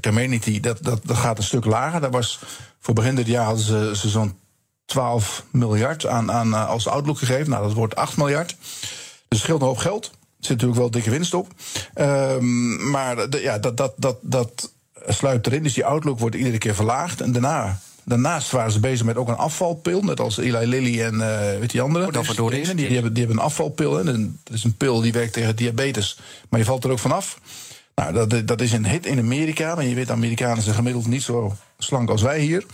Comirnaty, 0.00 0.60
dat, 0.60 0.78
dat, 0.82 1.00
dat 1.04 1.16
gaat 1.16 1.38
een 1.38 1.44
stuk 1.44 1.64
lager. 1.64 2.00
Dat 2.00 2.12
was, 2.12 2.40
voor 2.80 2.94
begin 2.94 3.14
dit 3.14 3.26
jaar 3.26 3.44
hadden 3.44 3.64
ze, 3.64 3.92
ze 3.94 4.08
zo'n 4.08 4.38
12 4.84 5.44
miljard 5.50 6.06
aan, 6.06 6.32
aan, 6.32 6.54
als 6.66 6.88
outlook 6.88 7.18
gegeven. 7.18 7.50
Nou, 7.50 7.62
dat 7.62 7.72
wordt 7.72 7.96
8 7.96 8.16
miljard. 8.16 8.56
Dus 9.28 9.40
scheelt 9.40 9.60
een 9.60 9.66
hoop 9.66 9.78
geld. 9.78 10.04
Er 10.04 10.12
zit 10.38 10.50
natuurlijk 10.50 10.78
wel 10.78 10.90
dikke 10.90 11.10
winst 11.10 11.34
op. 11.34 11.52
Um, 11.94 12.90
maar 12.90 13.30
de, 13.30 13.40
ja, 13.40 13.58
dat, 13.58 13.76
dat, 13.76 13.92
dat, 13.96 14.16
dat 14.20 14.70
sluipt 15.06 15.46
erin. 15.46 15.62
Dus 15.62 15.74
die 15.74 15.84
outlook 15.84 16.18
wordt 16.18 16.36
iedere 16.36 16.58
keer 16.58 16.74
verlaagd. 16.74 17.20
En 17.20 17.32
daarna 17.32 17.78
Daarnaast 18.08 18.50
waren 18.50 18.72
ze 18.72 18.80
bezig 18.80 19.06
met 19.06 19.16
ook 19.16 19.28
een 19.28 19.36
afvalpil. 19.36 20.02
Net 20.02 20.20
als 20.20 20.38
Eli 20.38 20.66
Lilly 20.66 21.02
en 21.02 21.14
uh, 21.14 21.58
weet 21.58 21.70
die 21.70 21.80
andere. 21.80 22.12
Dat 22.12 22.24
die, 22.24 22.50
die, 22.50 22.74
die, 22.74 22.86
hebben, 22.88 23.12
die 23.12 23.24
hebben 23.24 23.38
een 23.38 23.48
afvalpil. 23.48 23.98
En 23.98 24.38
dat 24.42 24.56
is 24.56 24.64
een 24.64 24.76
pil 24.76 25.00
die 25.00 25.12
werkt 25.12 25.32
tegen 25.32 25.56
diabetes. 25.56 26.18
Maar 26.48 26.60
je 26.60 26.66
valt 26.66 26.84
er 26.84 26.90
ook 26.90 26.98
vanaf. 26.98 27.40
Nou, 27.94 28.12
dat, 28.12 28.48
dat 28.48 28.60
is 28.60 28.72
een 28.72 28.86
hit 28.86 29.06
in 29.06 29.18
Amerika. 29.18 29.74
Maar 29.74 29.84
je 29.84 29.94
weet, 29.94 30.10
Amerikanen 30.10 30.62
zijn 30.62 30.74
gemiddeld 30.74 31.06
niet 31.06 31.22
zo 31.22 31.56
slank 31.78 32.10
als 32.10 32.22
wij 32.22 32.40
hier. 32.40 32.64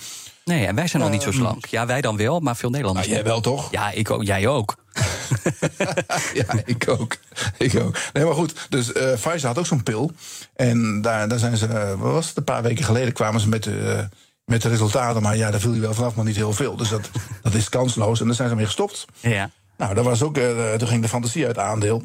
Nee, 0.44 0.66
en 0.66 0.74
wij 0.74 0.86
zijn 0.86 1.02
nog 1.02 1.10
niet 1.10 1.22
zo 1.22 1.28
ehm, 1.28 1.38
slank. 1.38 1.66
Ja, 1.66 1.86
wij 1.86 2.00
dan 2.00 2.16
wel, 2.16 2.40
maar 2.40 2.56
veel 2.56 2.70
Nederlanders. 2.70 3.06
Nou, 3.06 3.18
jij 3.18 3.28
wel 3.28 3.40
toch? 3.40 3.70
Ja, 3.70 3.90
ik 3.90 4.10
ook. 4.10 4.22
Jij 4.22 4.46
ook. 4.46 4.74
ja, 6.34 6.44
ik 6.64 6.88
ook. 6.88 7.16
ik 7.58 7.80
ook. 7.80 7.98
Nee, 8.12 8.24
maar 8.24 8.34
goed. 8.34 8.66
Dus 8.68 8.92
uh, 8.92 9.12
Pfizer 9.12 9.46
had 9.46 9.58
ook 9.58 9.66
zo'n 9.66 9.82
pil. 9.82 10.10
En 10.54 11.02
daar, 11.02 11.28
daar 11.28 11.38
zijn 11.38 11.56
ze, 11.56 11.68
uh, 11.68 11.88
wat 11.88 12.12
was 12.12 12.28
het, 12.28 12.36
een 12.36 12.44
paar 12.44 12.62
weken 12.62 12.84
geleden 12.84 13.12
kwamen 13.12 13.40
ze 13.40 13.48
met... 13.48 13.66
Uh, 13.66 13.98
met 14.44 14.62
de 14.62 14.68
resultaten. 14.68 15.22
Maar 15.22 15.36
ja, 15.36 15.50
daar 15.50 15.60
viel 15.60 15.72
je 15.72 15.80
wel 15.80 15.94
vanaf, 15.94 16.14
maar 16.14 16.24
niet 16.24 16.36
heel 16.36 16.52
veel. 16.52 16.76
Dus 16.76 16.88
dat, 16.88 17.10
dat 17.42 17.54
is 17.54 17.68
kansloos. 17.68 18.20
En 18.20 18.26
dan 18.26 18.34
zijn 18.34 18.48
ze 18.48 18.54
mee 18.54 18.64
gestopt. 18.64 19.04
Ja. 19.20 19.50
Nou, 19.76 19.94
dat 19.94 20.04
was 20.04 20.22
ook, 20.22 20.38
toen 20.78 20.88
ging 20.88 21.02
de 21.02 21.08
fantasie 21.08 21.46
uit 21.46 21.58
aandeel. 21.58 22.02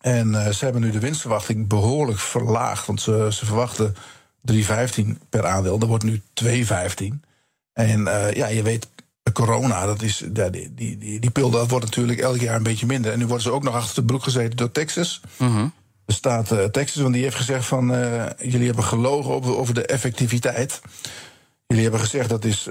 En 0.00 0.54
ze 0.54 0.64
hebben 0.64 0.82
nu 0.82 0.90
de 0.90 0.98
winstverwachting 0.98 1.68
behoorlijk 1.68 2.18
verlaagd. 2.18 2.86
Want 2.86 3.00
ze, 3.00 3.28
ze 3.30 3.46
verwachten 3.46 3.94
3,15 4.52 4.58
per 5.28 5.46
aandeel. 5.46 5.78
Dat 5.78 5.88
wordt 5.88 6.04
nu 6.04 6.22
2,15. 6.44 7.27
En 7.86 8.00
uh, 8.00 8.32
ja, 8.32 8.46
je 8.46 8.62
weet, 8.62 8.88
corona, 9.32 9.86
dat 9.86 10.02
is, 10.02 10.22
die, 10.26 10.50
die, 10.50 10.98
die, 10.98 11.20
die 11.20 11.30
pil 11.30 11.50
dat 11.50 11.70
wordt 11.70 11.84
natuurlijk 11.84 12.18
elk 12.20 12.40
jaar 12.40 12.56
een 12.56 12.62
beetje 12.62 12.86
minder. 12.86 13.12
En 13.12 13.18
nu 13.18 13.26
worden 13.26 13.42
ze 13.42 13.50
ook 13.50 13.62
nog 13.62 13.74
achter 13.74 13.94
de 13.94 14.04
broek 14.04 14.22
gezeten 14.22 14.56
door 14.56 14.72
Texas. 14.72 15.20
De 16.04 16.12
staat 16.12 16.52
eh, 16.52 16.64
Texas, 16.64 17.02
want 17.02 17.14
die 17.14 17.22
heeft 17.22 17.36
gezegd 17.36 17.66
van... 17.66 17.94
eh, 17.94 18.24
jullie 18.38 18.66
hebben 18.66 18.84
gelogen 18.84 19.34
over, 19.34 19.56
over 19.56 19.74
de 19.74 19.86
effectiviteit. 19.86 20.80
Jullie 21.66 21.82
hebben 21.82 22.00
gezegd 22.00 22.28
dat 22.28 22.44
is 22.44 22.68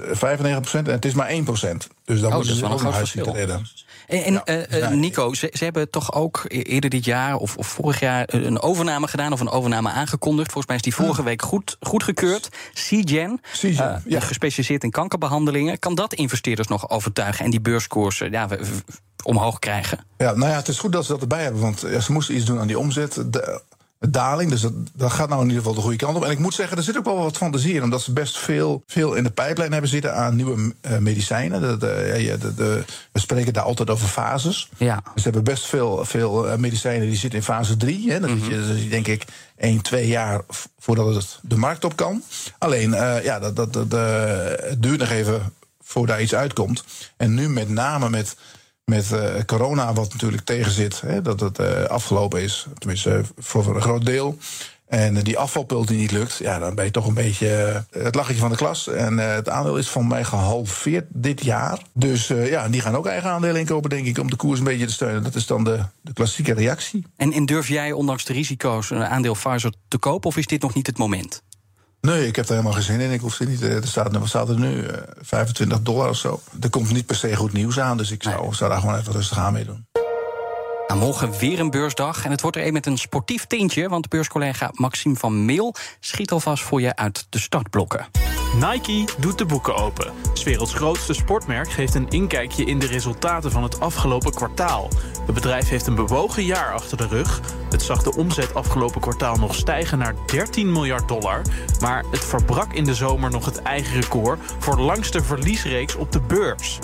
en 0.72 0.84
het 0.84 1.04
is 1.04 1.14
maar 1.14 1.30
1%. 1.30 1.34
Dus 1.34 1.40
dan 1.54 1.76
Oh, 2.06 2.20
dat 2.20 2.32
moeten 2.32 2.56
ze 2.56 2.64
ook 2.64 2.82
nog 2.82 2.94
uit 2.94 3.08
zien 3.08 3.22
te 3.22 3.32
redden. 3.32 3.66
En, 4.08 4.22
en, 4.24 4.44
eh, 4.44 4.82
eh, 4.82 4.90
Nico, 4.90 5.34
ze, 5.34 5.50
ze 5.52 5.64
hebben 5.64 5.90
toch 5.90 6.12
ook 6.12 6.44
e- 6.46 6.60
eerder 6.60 6.90
dit 6.90 7.04
jaar 7.04 7.36
of, 7.36 7.56
of 7.56 7.66
vorig 7.66 8.00
jaar 8.00 8.24
een 8.34 8.60
overname 8.60 9.08
gedaan 9.08 9.32
of 9.32 9.40
een 9.40 9.48
overname 9.48 9.90
aangekondigd. 9.90 10.46
Volgens 10.52 10.66
mij 10.66 10.76
is 10.76 10.82
die 10.82 10.94
vorige 10.94 11.22
week 11.22 11.42
goed, 11.42 11.76
goedgekeurd. 11.80 12.48
CGen, 12.72 13.40
eh, 13.62 13.94
gespecialiseerd 14.22 14.84
in 14.84 14.90
kankerbehandelingen. 14.90 15.78
Kan 15.78 15.94
dat 15.94 16.14
investeerders 16.14 16.68
nog 16.68 16.90
overtuigen 16.90 17.44
en 17.44 17.50
die 17.50 17.60
beurskoersen 17.60 18.30
ja, 18.30 18.48
we- 18.48 18.60
omhoog 19.24 19.58
krijgen? 19.58 19.98
Ja, 20.16 20.32
nou 20.34 20.50
ja, 20.50 20.56
het 20.56 20.68
is 20.68 20.78
goed 20.78 20.92
dat 20.92 21.04
ze 21.04 21.12
dat 21.12 21.20
erbij 21.20 21.42
hebben, 21.42 21.60
want 21.62 21.80
ja, 21.80 22.00
ze 22.00 22.12
moesten 22.12 22.34
iets 22.36 22.44
doen 22.44 22.58
aan 22.60 22.66
die 22.66 22.78
omzet. 22.78 23.14
De 23.26 23.62
daling, 23.98 24.50
dus 24.50 24.60
dat, 24.60 24.72
dat 24.94 25.12
gaat 25.12 25.28
nou 25.28 25.40
in 25.42 25.46
ieder 25.48 25.62
geval 25.62 25.76
de 25.76 25.80
goede 25.82 25.96
kant 25.96 26.16
op. 26.16 26.24
En 26.24 26.30
ik 26.30 26.38
moet 26.38 26.54
zeggen, 26.54 26.76
er 26.76 26.82
zit 26.82 26.98
ook 26.98 27.04
wel 27.04 27.16
wat 27.18 27.36
fantasie 27.36 27.74
in, 27.74 27.82
omdat 27.82 28.02
ze 28.02 28.12
best 28.12 28.38
veel, 28.38 28.82
veel 28.86 29.14
in 29.14 29.22
de 29.24 29.30
pijplijn 29.30 29.72
hebben 29.72 29.90
zitten 29.90 30.14
aan 30.14 30.36
nieuwe 30.36 30.74
eh, 30.80 30.98
medicijnen. 30.98 31.78
De, 31.80 32.14
ja, 32.18 32.36
de, 32.36 32.54
de- 32.54 32.84
we 33.12 33.20
spreken 33.20 33.52
daar 33.52 33.64
altijd 33.64 33.90
over 33.90 34.08
fases. 34.08 34.68
Ja. 34.76 35.02
Ze 35.14 35.22
hebben 35.22 35.44
best 35.44 35.66
veel, 35.66 36.04
veel 36.04 36.48
eh, 36.48 36.56
medicijnen 36.58 37.06
die 37.06 37.16
zitten 37.16 37.38
in 37.38 37.44
fase 37.44 37.76
3. 37.76 38.10
Hè. 38.12 38.20
Dat 38.20 38.30
je- 38.46 38.74
is 38.76 38.88
denk 38.88 39.06
ik 39.06 39.24
1, 39.56 39.82
2 39.82 40.06
jaar 40.06 40.40
voordat 40.78 41.14
het 41.14 41.38
de 41.42 41.56
markt 41.56 41.84
op 41.84 41.96
kan. 41.96 42.22
Alleen, 42.58 42.94
eh, 42.94 43.24
ja, 43.24 43.38
dat, 43.38 43.56
dat, 43.56 43.72
dat, 43.72 43.94
eh, 43.94 44.68
het 44.68 44.82
duurt 44.82 44.98
nog 45.00 45.10
even 45.10 45.52
voordat 45.82 46.20
iets 46.20 46.34
uitkomt. 46.34 46.84
En 47.16 47.34
nu 47.34 47.48
met 47.48 47.68
name 47.68 48.10
met, 48.10 48.36
met 48.88 49.12
eh, 49.12 49.44
corona, 49.46 49.92
wat 49.92 50.12
natuurlijk 50.12 50.44
tegenzit, 50.44 51.00
hè, 51.00 51.22
dat 51.22 51.40
het 51.40 51.58
eh, 51.58 51.84
afgelopen 51.84 52.42
is. 52.42 52.66
Tenminste, 52.78 53.10
eh, 53.10 53.24
voor, 53.38 53.64
voor 53.64 53.74
een 53.74 53.82
groot 53.82 54.06
deel. 54.06 54.38
En 54.86 55.14
die 55.14 55.38
afvalpul 55.38 55.84
die 55.84 55.98
niet 55.98 56.10
lukt, 56.10 56.36
ja, 56.36 56.58
dan 56.58 56.74
ben 56.74 56.84
je 56.84 56.90
toch 56.90 57.06
een 57.06 57.14
beetje 57.14 57.84
het 57.90 58.14
lachetje 58.14 58.40
van 58.40 58.50
de 58.50 58.56
klas. 58.56 58.88
En 58.88 59.18
het 59.18 59.48
aandeel 59.48 59.76
is 59.76 59.88
van 59.88 60.06
mij 60.06 60.24
gehalveerd 60.24 61.04
dit 61.08 61.44
jaar. 61.44 61.82
Dus 61.92 62.26
ja, 62.26 62.68
die 62.68 62.80
gaan 62.80 62.96
ook 62.96 63.06
eigen 63.06 63.30
aandelen 63.30 63.60
inkopen, 63.60 63.90
denk 63.90 64.06
ik, 64.06 64.18
om 64.18 64.30
de 64.30 64.36
koers 64.36 64.58
een 64.58 64.64
beetje 64.64 64.86
te 64.86 64.92
steunen. 64.92 65.22
Dat 65.22 65.34
is 65.34 65.46
dan 65.46 65.64
de, 65.64 65.78
de 66.00 66.12
klassieke 66.12 66.54
reactie. 66.54 67.06
En, 67.16 67.32
en 67.32 67.46
durf 67.46 67.68
jij 67.68 67.92
ondanks 67.92 68.24
de 68.24 68.32
risico's 68.32 68.90
een 68.90 69.04
aandeel 69.04 69.34
Pfizer 69.34 69.72
te 69.88 69.98
kopen 69.98 70.28
of 70.28 70.36
is 70.36 70.46
dit 70.46 70.62
nog 70.62 70.74
niet 70.74 70.86
het 70.86 70.98
moment? 70.98 71.42
Nee, 72.00 72.26
ik 72.26 72.36
heb 72.36 72.44
er 72.44 72.50
helemaal 72.50 72.72
geen 72.72 72.82
zin 72.82 73.00
in. 73.00 73.10
Ik 73.10 73.20
hoef 73.20 73.40
niet. 73.40 73.62
eh, 73.62 73.74
Er 73.76 73.86
staat, 73.86 74.16
wat 74.16 74.28
staat 74.28 74.48
er 74.48 74.58
nu? 74.58 74.86
Eh, 74.86 75.02
25 75.20 75.82
dollar 75.82 76.08
of 76.08 76.16
zo. 76.16 76.40
Er 76.60 76.70
komt 76.70 76.92
niet 76.92 77.06
per 77.06 77.16
se 77.16 77.36
goed 77.36 77.52
nieuws 77.52 77.80
aan, 77.80 77.96
dus 77.96 78.10
ik 78.10 78.22
zou, 78.22 78.54
zou 78.54 78.70
daar 78.70 78.80
gewoon 78.80 78.96
even 78.98 79.12
rustig 79.12 79.38
aan 79.38 79.52
mee 79.52 79.64
doen. 79.64 79.86
Nou, 80.86 81.00
morgen 81.00 81.38
weer 81.38 81.60
een 81.60 81.70
beursdag. 81.70 82.24
En 82.24 82.30
het 82.30 82.40
wordt 82.40 82.56
er 82.56 82.66
een 82.66 82.72
met 82.72 82.86
een 82.86 82.98
sportief 82.98 83.46
tintje. 83.46 83.88
Want 83.88 84.08
beurscollega 84.08 84.70
Maxime 84.72 85.16
van 85.16 85.44
Meel 85.44 85.74
schiet 86.00 86.30
alvast 86.32 86.62
voor 86.62 86.80
je 86.80 86.96
uit 86.96 87.26
de 87.28 87.38
startblokken. 87.38 88.06
Nike 88.54 89.04
doet 89.18 89.38
de 89.38 89.44
boeken 89.44 89.74
open. 89.74 90.12
's 90.32 90.42
werelds 90.42 90.74
grootste 90.74 91.14
sportmerk 91.14 91.70
geeft 91.70 91.94
een 91.94 92.08
inkijkje 92.08 92.64
in 92.64 92.78
de 92.78 92.86
resultaten 92.86 93.50
van 93.50 93.62
het 93.62 93.80
afgelopen 93.80 94.32
kwartaal. 94.32 94.88
Het 95.24 95.34
bedrijf 95.34 95.68
heeft 95.68 95.86
een 95.86 95.94
bewogen 95.94 96.44
jaar 96.44 96.72
achter 96.72 96.96
de 96.96 97.06
rug. 97.06 97.40
Het 97.70 97.82
zag 97.82 98.02
de 98.02 98.16
omzet 98.16 98.54
afgelopen 98.54 99.00
kwartaal 99.00 99.36
nog 99.36 99.54
stijgen 99.54 99.98
naar 99.98 100.14
13 100.26 100.72
miljard 100.72 101.08
dollar. 101.08 101.42
Maar 101.80 102.04
het 102.10 102.24
verbrak 102.24 102.72
in 102.72 102.84
de 102.84 102.94
zomer 102.94 103.30
nog 103.30 103.44
het 103.44 103.62
eigen 103.62 104.00
record 104.00 104.40
voor 104.58 104.78
langste 104.78 105.22
verliesreeks 105.22 105.94
op 105.94 106.12
de 106.12 106.20
beurs. 106.20 106.78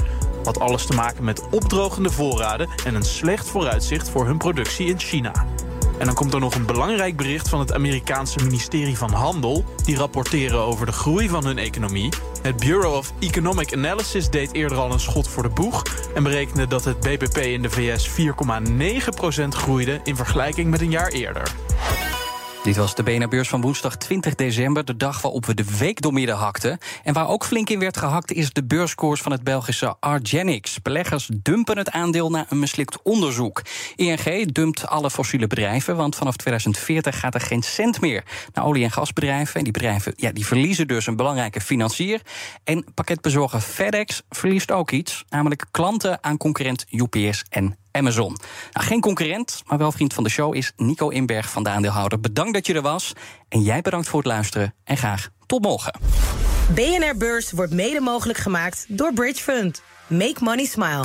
Had 0.45 0.61
alles 0.61 0.87
te 0.87 0.95
maken 0.95 1.25
met 1.25 1.49
opdrogende 1.51 2.11
voorraden 2.11 2.69
en 2.85 2.95
een 2.95 3.05
slecht 3.05 3.49
vooruitzicht 3.49 4.11
voor 4.11 4.27
hun 4.27 4.39
productie 4.39 4.87
in 4.87 5.01
China. 5.01 5.47
En 5.99 6.07
dan 6.07 6.15
komt 6.15 6.35
er 6.35 6.41
nog 6.41 6.55
een 6.55 6.67
belangrijk 6.67 7.17
bericht 7.17 7.49
van 7.49 7.59
het 7.61 7.73
Amerikaanse 7.73 8.39
ministerie 8.45 8.99
van 8.99 9.13
Handel. 9.13 9.65
Die 9.85 9.97
rapporteren 9.97 10.59
over 10.59 10.87
de 10.87 10.93
groei 10.93 11.29
van 11.29 11.45
hun 11.45 11.59
economie. 11.59 12.09
Het 12.43 12.57
Bureau 12.57 12.97
of 12.97 13.13
Economic 13.19 13.75
Analysis 13.75 14.31
deed 14.31 14.53
eerder 14.53 14.79
al 14.79 14.93
een 14.93 15.01
schot 15.01 15.29
voor 15.29 15.43
de 15.43 15.49
boeg. 15.49 15.83
En 16.15 16.23
berekende 16.23 16.67
dat 16.67 16.85
het 16.85 17.01
BBP 17.01 17.37
in 17.37 17.63
de 17.63 17.71
VS 17.71 18.09
4,9% 18.09 19.49
groeide 19.49 20.01
in 20.05 20.17
vergelijking 20.17 20.71
met 20.71 20.81
een 20.81 20.91
jaar 20.91 21.09
eerder. 21.09 21.53
Dit 22.65 22.77
was 22.77 22.95
de 22.95 23.03
BNR-beurs 23.03 23.49
van 23.49 23.61
woensdag 23.61 23.97
20 23.97 24.35
december, 24.35 24.85
de 24.85 24.97
dag 24.97 25.21
waarop 25.21 25.47
we 25.47 25.55
de 25.55 25.77
week 25.79 26.01
doormidden 26.01 26.37
hakten. 26.37 26.79
En 27.03 27.15
waar 27.15 27.29
ook 27.29 27.45
flink 27.45 27.71
in 27.71 27.79
werd 27.79 27.97
gehakt 27.97 28.33
is 28.33 28.53
de 28.53 28.65
beurskoers 28.65 29.21
van 29.21 29.33
het 29.33 29.43
Belgische 29.43 29.97
Argenix. 30.01 30.83
Beleggers 30.83 31.31
dumpen 31.33 31.79
het 31.79 31.91
aandeel 31.91 32.31
na 32.31 32.47
een 32.49 32.59
mislukt 32.59 33.03
onderzoek. 33.03 33.63
ING 33.97 34.53
dumpt 34.53 34.87
alle 34.87 35.11
fossiele 35.11 35.47
bedrijven, 35.47 35.97
want 35.97 36.17
vanaf 36.17 36.37
2040 36.37 37.19
gaat 37.19 37.35
er 37.35 37.41
geen 37.41 37.63
cent 37.63 38.01
meer 38.01 38.25
naar 38.53 38.65
olie- 38.65 38.85
en 38.85 38.91
gasbedrijven. 38.91 39.55
En 39.55 39.65
die 39.65 39.73
bedrijven 39.73 40.13
ja, 40.17 40.33
die 40.33 40.47
verliezen 40.47 40.89
dus 40.89 41.07
een 41.07 41.17
belangrijke 41.17 41.61
financier. 41.61 42.21
En 42.65 42.85
pakketbezorger 42.95 43.61
FedEx 43.61 44.23
verliest 44.29 44.71
ook 44.71 44.91
iets, 44.91 45.25
namelijk 45.29 45.65
klanten 45.71 46.19
aan 46.21 46.37
concurrent 46.37 46.87
UPS 46.91 47.45
en 47.49 47.77
Amazon. 47.97 48.37
Nou, 48.73 48.87
geen 48.87 49.01
concurrent, 49.01 49.63
maar 49.67 49.79
wel 49.79 49.93
vriend 49.93 50.15
van 50.15 50.25
de 50.25 50.31
show 50.31 50.55
is 50.55 50.73
Nico 50.77 51.09
Inberg 51.09 51.51
van 51.51 51.63
de 51.63 51.69
aandeelhouder. 51.69 52.21
Bedankt 52.21 52.55
dat 52.55 52.67
je 52.67 52.75
er 52.75 52.83
was. 52.83 53.13
En 53.49 53.63
jij 53.63 53.81
bedankt 53.81 54.09
voor 54.09 54.19
het 54.19 54.29
luisteren. 54.29 54.75
En 54.85 54.97
graag 54.97 55.29
tot 55.47 55.63
morgen. 55.63 55.99
BNR 56.75 57.17
Beurs 57.17 57.53
wordt 57.53 57.73
mede 57.73 58.01
mogelijk 58.01 58.39
gemaakt 58.39 58.85
door 58.89 59.13
Bridge 59.13 59.43
Fund. 59.43 59.83
Make 60.07 60.37
money 60.41 60.65
smile. 60.65 61.05